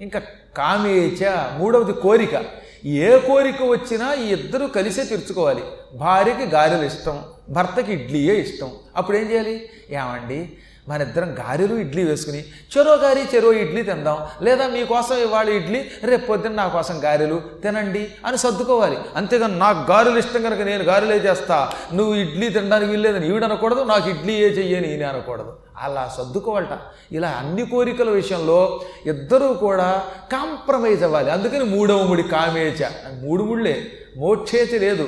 ఇంకా 0.04 0.22
కామేచ 0.58 1.28
మూడవది 1.58 1.94
కోరిక. 1.94 2.46
ఏ 2.86 3.20
కోరిక 3.20 3.64
వచ్చినా 3.64 4.14
ఈ 4.14 4.28
ఇద్దరు 4.30 4.66
కలిసే 4.66 5.04
తీర్చుకోవాలి. 5.04 5.64
భార్యకి 5.96 6.44
గారెలు 6.44 6.84
ఇష్టం 6.84 7.24
భర్తకి 7.50 7.94
ఇడ్లీయే 7.94 8.36
ఇష్టం. 8.36 8.72
అప్పుడు 8.98 9.18
ఏం 9.18 9.32
చేయాలి? 9.32 9.70
ఏమండి? 9.90 10.50
మన 10.90 11.02
ఇద్దరం 11.02 11.36
గారెలు 11.40 11.76
ఇడ్లీ 11.76 12.04
వేసుకుని 12.04 12.40
చెరో 12.78 12.96
గారి 12.96 13.22
చెరో 13.36 13.54
ఇడ్లీ 13.54 13.84
తిందాం. 13.84 14.18
లేదా 14.42 14.68
మీకోసం 14.68 15.16
ఇవాళ 15.18 15.50
ఇడ్లీ 15.50 15.92
రేపు 16.04 16.26
పొద్దున్న 16.26 16.56
నా 16.56 16.68
కోసం 16.68 17.04
గారెలు 17.04 17.42
తినండి 17.64 18.08
అని 18.26 18.38
సర్దుకోవాలి. 18.38 18.98
అంతేగాని 19.16 19.60
నాకు 19.60 19.92
గారెలు 19.92 20.18
ఇష్టం 20.18 20.44
కనుక 20.44 20.60
నేను 20.60 20.84
గారెలే 20.84 21.18
చేస్తా. 21.18 21.72
నువ్వు 21.94 22.16
ఇడ్లీ 22.16 22.50
తినడానికి 22.50 22.92
వీల్లేదని 22.92 23.28
ఈవిడ 23.28 23.44
అనకూడదు 23.44 23.84
నాకు 23.84 24.10
ఇడ్లీ 24.10 24.34
ఏ 24.34 24.50
చెయ్యని 24.50 24.94
ఈయన 24.94 25.06
అనకూడదు. 25.06 25.54
అలా 25.78 26.14
సర్దుకోవాలట. 26.18 26.80
ఇలా 27.12 27.30
అన్ని 27.30 27.66
కోరికల 27.66 28.10
విషయంలో 28.10 28.82
ఇద్దరూ 29.06 29.54
కూడా 29.54 30.04
కాంప్రమైజ్ 30.32 31.04
అవ్వాలి. 31.04 31.32
అందుకని 31.32 31.64
మూడవ 31.64 32.04
ముడి 32.04 32.24
కామేచ. 32.24 32.86
మూడు 33.22 33.44
ముళ్ళే. 33.44 33.88
మోక్షేచ 34.18 34.80
లేదు. 34.80 35.08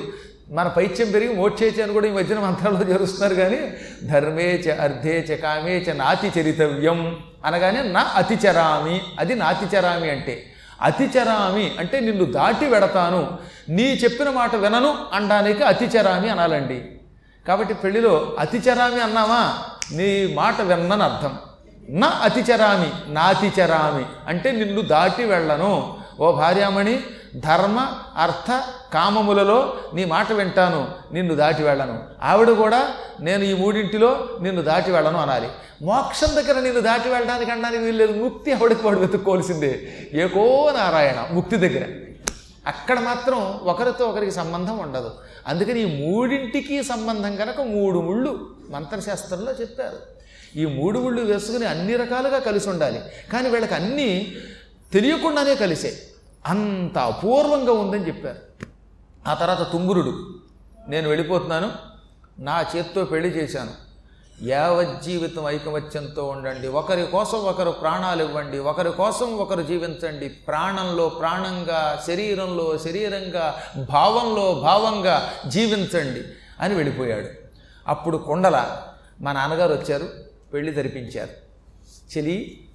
మన 0.50 0.68
పైత్యం 0.68 1.12
పెరిగి 1.12 1.34
మోక్షేచ 1.34 1.84
అని 1.84 1.94
కూడా 1.94 2.08
ఈ 2.08 2.10
మధ్యన 2.10 2.40
మంత్రాల్లో 2.40 2.84
చేరుస్తున్నారు 2.84 3.34
కానీ 3.34 3.58
ధర్మేచ 4.04 4.80
అర్ధేచ 4.80 5.36
కామేచ 5.36 5.94
నాతి 5.94 6.32
చరితవ్యం 6.40 7.18
అనగానే 7.46 7.82
నా 7.84 8.12
అతిచరామి. 8.16 9.02
అది 9.20 9.36
నాతిచరామి 9.36 10.10
అంటే 10.10 10.46
అతిచరామి 10.82 11.72
అంటే 11.80 12.00
నిన్ను 12.00 12.26
దాటి 12.26 12.66
వెడతాను. 12.66 13.38
నీ 13.70 13.84
చెప్పిన 13.84 14.30
మాట 14.30 14.56
వినను 14.56 14.98
అనడానికి 15.14 15.64
అతిచరామి 15.64 16.30
అనాలండి. 16.30 16.86
కాబట్టి 17.48 17.74
పెళ్ళిలో 17.74 18.36
అతిచరామి 18.40 19.02
అన్నావా 19.02 19.54
నీ 19.92 20.34
మాట 20.34 20.62
విన్నని 20.62 21.04
అర్థం. 21.04 21.38
నా 21.90 22.20
అతిచరామి 22.22 23.14
నాతిచరామి 23.14 24.06
అంటే 24.28 24.52
నిన్ను 24.52 24.82
దాటి 24.82 25.24
వెళ్ళను. 25.24 25.98
ఓ 26.20 26.32
భార్యామణి 26.32 27.00
ధర్మ 27.40 27.94
అర్థ 28.16 28.64
కామములలో 28.94 29.78
నీ 29.94 30.06
మాట 30.06 30.32
వింటాను 30.32 30.88
నిన్ను 31.14 31.36
దాటి 31.36 31.64
వెళ్ళను. 31.64 32.04
ఆవిడ 32.22 32.50
కూడా 32.50 32.94
నేను 33.20 33.44
ఈ 33.44 33.54
మూడింటిలో 33.54 34.38
నిన్ను 34.42 34.62
దాటి 34.62 34.92
వెళ్ళను 34.92 35.20
అనాలి. 35.20 35.48
మోక్షం 35.82 36.36
దగ్గర 36.36 36.60
నిన్ను 36.60 36.82
దాటి 36.82 37.10
వెళ్ళడానికి 37.10 37.52
అనడానికి 37.52 37.84
వీళ్ళు 37.84 38.24
ముక్తి 38.24 38.54
ఆవిడకి 38.54 38.82
వాడు 38.88 39.00
వెతుక్కోవాల్సిందే. 39.00 39.86
ఏకో 40.14 40.74
నారాయణ 40.78 41.28
ముక్తి 41.32 41.58
దగ్గర. 41.58 41.86
అక్కడ 42.68 43.00
మాత్రం 43.00 43.60
ఒకరితో 43.64 44.06
ఒకరికి 44.06 44.32
సంబంధం 44.32 44.78
ఉండదు. 44.78 45.12
అందుకని 45.48 45.80
ఈ 45.80 46.06
మూడింటికి 46.06 46.84
సంబంధం 46.84 47.36
కనుక 47.36 47.62
మూడు 47.62 48.00
ముళ్ళు 48.00 48.50
మంత్రశాస్త్రంలో 48.70 49.52
చెప్పారు. 49.52 50.16
ఈ 50.58 50.66
మూడు 50.66 51.00
ముళ్ళు 51.00 51.22
వేసుకుని 51.22 51.66
అన్ని 51.66 51.96
రకాలుగా 51.96 52.40
కలిసి 52.40 52.70
ఉండాలి. 52.70 53.02
కానీ 53.34 53.50
వీళ్ళకి 53.50 53.74
అన్నీ 53.74 54.34
తెలియకుండానే 54.94 55.56
కలిసే. 55.56 55.94
అంత 56.48 56.98
అపూర్వంగా 56.98 57.72
ఉందని 57.74 58.08
చెప్పారు. 58.08 58.66
ఆ 59.28 59.34
తర్వాత 59.34 59.72
తుంగురుడు 59.72 60.40
నేను 60.88 61.10
వెళ్ళిపోతున్నాను 61.10 61.72
నా 62.40 62.66
చేత్తో 62.76 63.04
పెళ్ళి 63.04 63.30
చేశాను. 63.30 63.86
యావజ్జీవితం 64.44 65.48
ఐకమత్యంతో 65.48 66.28
ఉండండి 66.28 66.68
ఒకరి 66.68 67.06
కోసం 67.06 67.38
ఒకరు 67.38 67.72
ప్రాణాలు 67.72 68.24
ఇవ్వండి 68.24 68.60
ఒకరి 68.60 68.92
కోసం 68.92 69.38
ఒకరు 69.38 69.62
జీవించండి. 69.62 70.30
ప్రాణంలో 70.30 71.10
ప్రాణంగా 71.10 72.04
శరీరంలో 72.08 72.78
శరీరంగా 72.78 73.62
భావంలో 73.90 74.54
భావంగా 74.54 75.34
జీవించండి 75.48 76.22
అని 76.60 76.76
వెళ్ళిపోయాడు. 76.76 77.28
అప్పుడు 77.88 78.18
కొండల 78.18 78.82
మా 79.22 79.32
నాన్నగారు 79.32 79.74
వచ్చారు 79.74 80.10
పెళ్ళి 80.54 80.74
జరిపించారు. 80.74 81.32
చెలి 82.18 82.68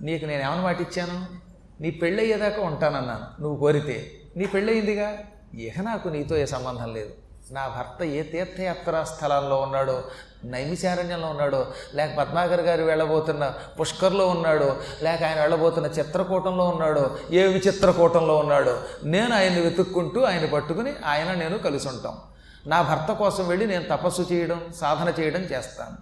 నీకు 0.00 0.26
నేను 0.26 0.42
ఏమని 0.42 0.62
మాట 0.62 0.80
ఇచ్చాను 0.80 1.47
నీ 1.80 1.90
పెళ్ళయ్యేదాకా 1.90 2.62
ఉంటానన్నాను 2.62 3.42
నువ్వు 3.42 3.58
కోరితే. 3.58 4.12
నీ 4.36 4.46
పెళ్ళయిందిగా? 4.46 5.18
ఇక 5.54 5.80
నాకు 5.80 6.08
నీతో 6.08 6.36
ఏ 6.36 6.44
సంబంధం 6.44 6.94
లేదు. 6.94 7.10
నా 7.50 7.68
భర్త 7.68 8.02
ఏ 8.02 8.22
తీర్థయాత్రా 8.22 9.04
స్థలాల్లో 9.04 9.60
ఉన్నాడో 9.60 10.04
నైమిశారణ్యంలో 10.44 11.28
ఉన్నాడో 11.28 11.66
లేక 11.94 12.16
పద్మాకర్ 12.16 12.60
గారు 12.60 12.82
వెళ్ళబోతున్న 12.82 13.54
పుష్కర్లో 13.80 14.26
ఉన్నాడో 14.26 14.76
లేక 15.02 15.22
ఆయన 15.22 15.40
వెళ్ళబోతున్న 15.40 15.86
చిత్రకూటంలో 15.86 16.64
ఉన్నాడో 16.64 17.18
ఏ 17.30 17.42
విచిత్రకూటంలో 17.42 18.36
ఉన్నాడో 18.36 18.78
నేను 19.04 19.34
ఆయన్ని 19.34 19.60
వెతుక్కుంటూ 19.60 20.22
ఆయన 20.22 20.46
పట్టుకుని 20.46 20.92
ఆయన 21.04 21.32
నేను 21.32 21.58
కలిసి 21.58 21.88
ఉంటాం 21.88 22.18
నా 22.66 22.82
భర్త 22.82 23.12
కోసం 23.12 23.48
వెళ్ళి 23.48 23.66
నేను 23.66 23.84
తపస్సు 23.84 24.22
చేయడం 24.32 24.72
సాధన 24.76 25.12
చేయడం 25.20 25.40
చేస్తాను. 25.40 25.96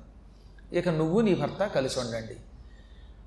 ఇక 0.75 0.89
నువ్వు 0.89 1.21
నీ 1.21 1.35
భర్త 1.35 1.67
కలిసి 1.67 2.01
ఉండండి. 2.01 2.37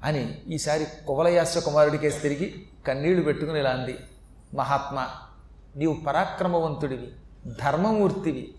అని 0.04 0.42
ఈసారి 0.48 0.88
కువలయాస్య 1.08 1.62
కుమారుడికేసి 1.62 2.20
తిరిగి 2.20 2.68
కన్నీళ్ళు 2.88 3.24
పెట్టుకుని 3.24 3.60
ఇలా 3.60 3.70
అంది. 3.70 3.98
మహాత్మా 4.56 5.08
నీవు 5.76 5.94
పరాక్రమవంతుడివి 6.08 7.12
ధర్మమూర్తివి. 7.48 8.54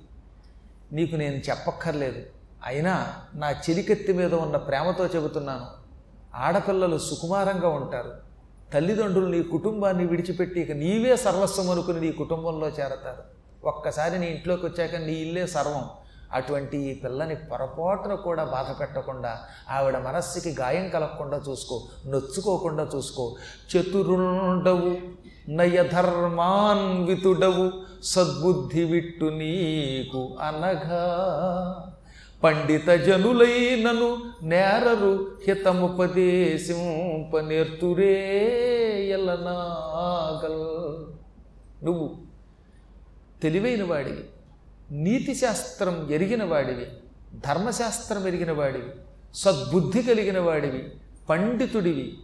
నీకు 0.93 1.17
నేను 1.17 1.35
చెప్పక్కర్లేదు. 1.35 2.23
అయినా 2.65 3.17
నా 3.35 3.51
చెలికెత్తి 3.51 4.13
మీద 4.13 4.35
ఉన్న 4.35 4.57
ప్రేమతో 4.57 5.07
చెబుతున్నాను. 5.07 5.67
ఆడపిల్లలు 6.35 6.99
సుకుమారంగా 6.99 7.69
ఉంటారు. 7.69 8.13
తల్లిదండ్రులు 8.75 9.27
నీ 9.27 9.43
కుటుంబాన్ని 9.43 10.07
విడిచిపెట్టి 10.07 10.61
ఇక 10.61 10.73
నీవే 10.73 11.17
సర్వస్వం 11.17 11.71
అనుకుని 11.71 12.01
నీ 12.01 12.13
కుటుంబంలో 12.13 12.69
చేరతారు. 12.69 13.23
ఒక్కసారి 13.65 14.19
నీ 14.19 14.27
ఇంట్లోకి 14.27 14.67
వచ్చాక 14.67 14.95
నీ 14.95 15.13
ఇల్లే 15.13 15.47
సర్వం. 15.47 15.91
అటువంటి 16.33 16.79
ఈ 16.79 16.95
పిల్లని 16.95 17.35
పొరపాటున 17.35 18.15
కూడా 18.15 18.45
బాధ 18.45 18.81
పెట్టకుండా 18.81 19.39
ఆవిడ 19.71 19.99
మనస్సుకి 19.99 20.57
గాయం 20.61 20.89
కలగకుండా 20.89 21.41
చూసుకో 21.49 21.83
నొచ్చుకోకుండా 22.07 22.89
చూసుకో. 22.97 23.37
చతురుండవు 23.73 24.99
నయధర్మాన్వితుడవు 25.51 27.73
సద్బుద్ధి 28.03 28.85
విట్టు 28.85 29.25
నీకు 29.25 30.37
అనగా. 30.43 31.87
పండిత 32.45 32.91
జనులైనను 32.91 34.17
నేరరు 34.43 35.37
హితముపదేశింపనేర్తురే 35.47 38.19
ఎలనాగల్ 39.09 41.07
నువ్వు 41.85 42.11
తెలివైన 43.43 43.85
వాడివి 43.85 44.25
నీతి 44.91 45.35
శాస్త్రం 45.35 46.11
ఎరిగిన 46.11 46.45
వాడివి 46.45 46.87
ధర్మశాస్త్రం 47.47 48.27
ఎరిగిన 48.27 48.53
వాడివి 48.53 48.91
సద్బుద్ధి 49.35 50.03
కలిగిన 50.03 50.41
వాడివి 50.41 50.93
పండితుడివి. 51.29 52.19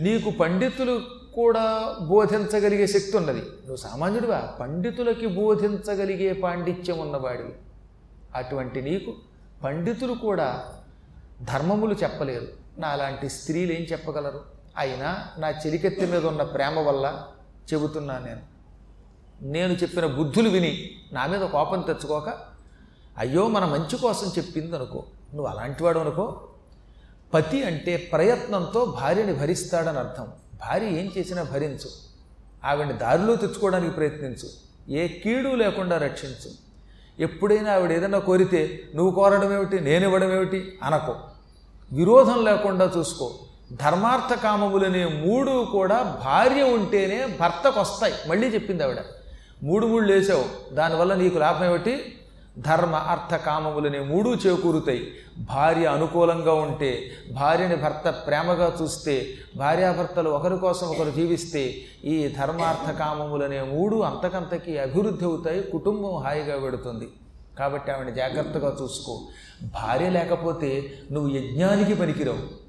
నీకు 0.00 0.30
పండితులు 0.30 1.00
కూడా 1.34 1.96
బోధించగలిగే 2.00 2.86
శక్తి 2.86 3.16
ఉన్నది. 3.16 3.38
నువ్వు 3.38 3.76
సామాన్యుడివా? 3.76 4.40
పండితులకి 4.60 5.26
బోధించగలిగే 5.26 6.32
పాండిత్యం 6.32 6.98
ఉన్నవాడివి. 6.98 7.52
అటువంటి 8.34 8.82
నీకు 8.82 9.14
పండితులు 9.64 10.14
కూడా 10.14 10.64
ధర్మములు 11.42 11.94
చెప్పలేరు. 11.94 12.46
నాలాంటి 12.78 13.28
స్త్రీలు 13.28 13.72
ఏం 13.72 13.82
చెప్పగలరు? 13.82 14.44
అయినా 14.76 15.24
నా 15.38 15.50
చెలికెత్తి 15.50 16.06
మీద 16.06 16.26
ఉన్న 16.26 16.42
ప్రేమ 16.42 16.78
వల్ల 16.78 17.26
చెబుతున్నా 17.72 18.18
నేను. 18.18 18.57
నేను 19.42 19.72
చెప్పిన 19.72 20.06
బుద్ధులు 20.06 20.48
విని 20.48 20.90
నా 21.12 21.26
మీద 21.26 21.40
కోపం 21.40 21.80
తెచ్చుకోక 21.80 22.28
అయ్యో 23.18 23.48
మన 23.48 23.64
మంచి 23.64 23.96
కోసం 23.96 24.32
చెప్పింది 24.38 24.76
అనుకో 24.76 25.04
నువ్వు 25.34 25.52
అలాంటివాడు 25.52 25.98
అనుకో 25.98 26.40
పతి 27.34 27.64
అంటే 27.64 27.96
ప్రయత్నంతో 27.96 28.84
భార్యని 28.84 29.32
భరిస్తాడని 29.32 29.98
అర్థం. 29.98 30.28
భార్య 30.54 30.86
ఏం 30.86 31.10
చేసినా 31.18 31.42
భరించు. 31.42 31.90
ఆవిడని 32.64 32.92
దారిలో 32.92 33.36
తెచ్చుకోవడానికి 33.36 33.92
ప్రయత్నించు. 33.92 34.48
ఏ 34.92 35.08
కీడు 35.08 35.48
లేకుండా 35.48 35.98
రక్షించు. 35.98 36.50
ఎప్పుడైనా 37.18 37.72
ఆవిడ 37.72 37.92
ఏదైనా 37.92 38.18
కోరితే 38.18 38.82
నువ్వు 38.94 39.14
కోరడం 39.14 39.52
ఏమిటి 39.52 39.80
నేను 39.80 40.04
ఇవ్వడం 40.04 40.32
ఏమిటి 40.32 40.78
అనకో. 40.82 41.16
విరోధం 41.92 42.44
లేకుండా 42.44 42.92
చూసుకో. 42.98 43.34
ధర్మార్థ 43.72 44.34
కామములనే 44.34 45.04
మూడు 45.06 45.68
కూడా 45.72 46.02
భార్య 46.24 46.62
ఉంటేనే 46.62 47.36
భర్తకు 47.40 47.80
వస్తాయి 47.80 48.14
మళ్ళీ 48.28 48.48
చెప్పింది 48.48 48.82
ఆవిడ. 48.82 48.98
మూడు 49.62 49.86
మూడు 49.86 50.04
లేచావు. 50.04 50.74
దానివల్ల 50.74 51.14
నీకు 51.14 51.38
లాభం 51.38 51.66
ఏమిటి? 51.66 52.14
ధర్మ 52.58 52.94
అర్థ 52.94 53.34
కామములనే 53.34 53.98
మూడు 53.98 54.28
చేకూరుతాయి. 54.28 55.12
భార్య 55.38 55.86
అనుకూలంగా 55.86 56.52
ఉంటే 56.52 57.10
భార్యని 57.32 57.76
భర్త 57.76 58.10
ప్రేమగా 58.26 58.76
చూస్తే 58.82 59.34
భార్యాభర్తలు 59.56 60.30
ఒకరి 60.30 60.58
కోసం 60.58 60.86
ఒకరు 60.86 61.10
జీవిస్తే 61.10 61.74
ఈ 62.04 62.28
ధర్మార్థ 62.28 62.90
కామములనే 62.90 63.62
మూడు 63.62 63.96
అంతకంతకి 63.96 64.78
అభివృద్ధి 64.78 65.24
అవుతాయి 65.24 65.62
కుటుంబం 65.62 66.16
హాయిగా 66.16 66.58
పెడుతుంది 66.58 67.08
కాబట్టి 67.58 67.90
ఆవిడ 67.90 68.14
జాగ్రత్తగా 68.14 68.76
చూసుకో. 68.82 69.20
భార్య 69.62 70.10
లేకపోతే 70.10 70.92
నువ్వు 71.12 71.36
యజ్ఞానికి 71.36 71.94
పనికిరావు. 71.94 72.68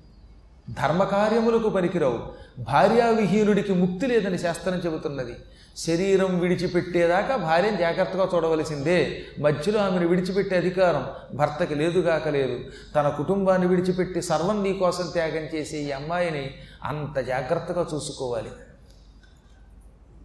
ధర్మకార్యములకు 0.71 1.69
పనికిరావు. 1.69 2.19
భార్యావిహీనుడికి 2.59 3.73
ముక్తి 3.73 4.07
లేదని 4.07 4.37
శాస్త్రం 4.37 4.73
చెబుతున్నది. 4.73 5.35
శరీరం 5.79 6.39
విడిచిపెట్టేదాకా 6.39 7.35
భార్యను 7.35 7.77
జాగ్రత్తగా 7.77 8.29
చూడవలసిందే. 8.35 9.25
మధ్యలో 9.39 9.79
ఆమెను 9.79 10.07
విడిచిపెట్టే 10.07 10.57
అధికారం 10.57 11.37
భర్తకి 11.37 11.75
లేదుగాక 11.75 12.27
లేదు. 12.27 12.59
తన 12.95 13.09
కుటుంబాన్ని 13.09 13.67
విడిచిపెట్టి 13.67 14.21
సర్వం 14.21 14.63
నీకోసం 14.63 15.09
త్యాగం 15.13 15.55
చేసే 15.55 15.77
ఈ 15.77 15.91
అమ్మాయిని 15.91 16.55
అంత 16.83 17.19
జాగ్రత్తగా 17.19 17.87
చూసుకోవాలి. 17.93 18.49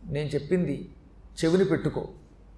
నేను 0.07 0.29
చెప్పింది 0.29 0.91
చెవిని 1.45 1.65
పెట్టుకో. 1.65 2.09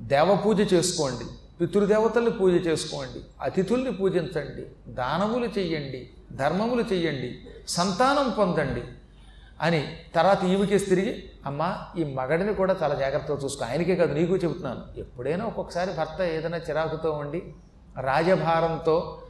దేవపూజ 0.03 0.73
చేసుకోండి. 0.73 1.25
పితృదేవతల్ని 1.61 2.31
పూజ 2.31 2.67
చేసుకోండి. 2.67 3.21
అతిథుల్ని 3.41 3.93
పూజించండి. 3.93 4.93
దానములు 4.93 5.47
చెయ్యండి. 5.47 6.11
ధర్మములు 6.33 6.85
చెయ్యండి. 6.93 7.39
సంతానం 7.69 8.35
పొందండి. 8.39 8.83
అని 9.63 9.97
తర్వాత 10.15 10.45
ఈమెకేసి 10.45 10.87
తిరిగి 10.87 11.31
అమ్మ 11.47 11.79
ఈ 11.99 12.05
మగడిని 12.15 12.55
కూడా 12.55 12.77
చాలా 12.83 12.95
జాగ్రత్తగా 12.95 13.39
చూసుకో. 13.45 13.65
ఆయనకే 13.65 13.97
కాదు 13.97 14.15
నీకు 14.15 14.37
చెబుతున్నాను. 14.37 15.01
ఎప్పుడైనా 15.01 15.45
ఒక్కొక్కసారి 15.45 15.93
భర్త 15.93 16.23
ఏదైనా 16.23 16.57
చిరాకుతో 16.57 17.13
ఉండి 17.13 17.55
రాజభారంతో 18.01 19.23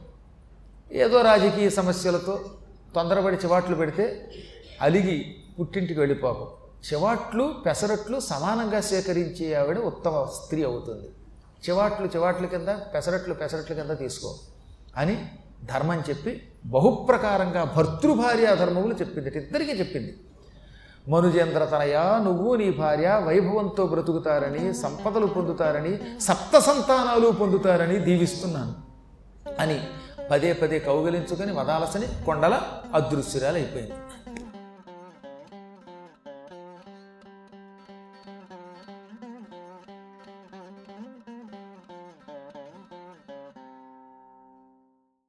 ఏదో 0.91 1.21
రాజకీయ 1.21 1.69
సమస్యలతో 1.69 2.45
తొందరపడి 2.95 3.35
చివాట్లు 3.35 3.75
పెడితే 3.75 4.31
అలిగి 4.81 5.35
పుట్టింటికి 5.59 5.99
వెళ్ళిపోకు. 5.99 6.51
చివాట్లు 6.93 7.55
పెసరట్లు 7.65 8.19
సమానంగా 8.19 8.81
సేకరించే 8.81 9.53
ఆవిడ 9.53 9.79
ఉత్తమ 9.79 10.27
స్త్రీ 10.43 10.63
అవుతుంది. 10.63 11.09
చివాట్లు 11.69 12.05
చివాట్ల 12.05 12.45
కింద 12.45 12.67
పెసరట్లు 12.67 13.33
పెసరట్ల 13.33 13.73
కింద 13.73 13.91
తీసుకో 13.97 14.35
అని 14.97 15.29
ధర్మం 15.73 15.99
చెప్పి 16.09 16.31
బహుప్రకారంగా 16.65 17.63
భర్తృభార్య 17.75 18.47
ధర్మములు 18.55 18.95
చెప్పింది. 19.01 19.29
ఇద్దరికీ 19.37 19.71
చెప్పింది. 19.71 20.11
మనుజేంద్ర 21.09 21.65
తనయ 21.65 21.97
నువ్వు 22.23 22.55
నీ 22.55 22.69
భార్య 22.69 23.09
వైభవంతో 23.27 23.83
బ్రతుకుతారని 23.85 24.63
సంపదలు 24.73 25.25
పొందుతారని 25.25 25.93
సప్త 26.21 26.59
సంతానాలు 26.59 27.27
పొందుతారని 27.31 27.97
దీవిస్తున్నాను 27.99 28.73
అని 29.59 29.77
పదే 30.31 30.53
పదే 30.53 30.79
కౌగలించుకొని 30.79 31.51
వదాలసని 31.51 32.07
కొండల 32.25 32.55
అదృశ్యురాలు 32.93 33.57
అయిపోయింది 33.57 33.95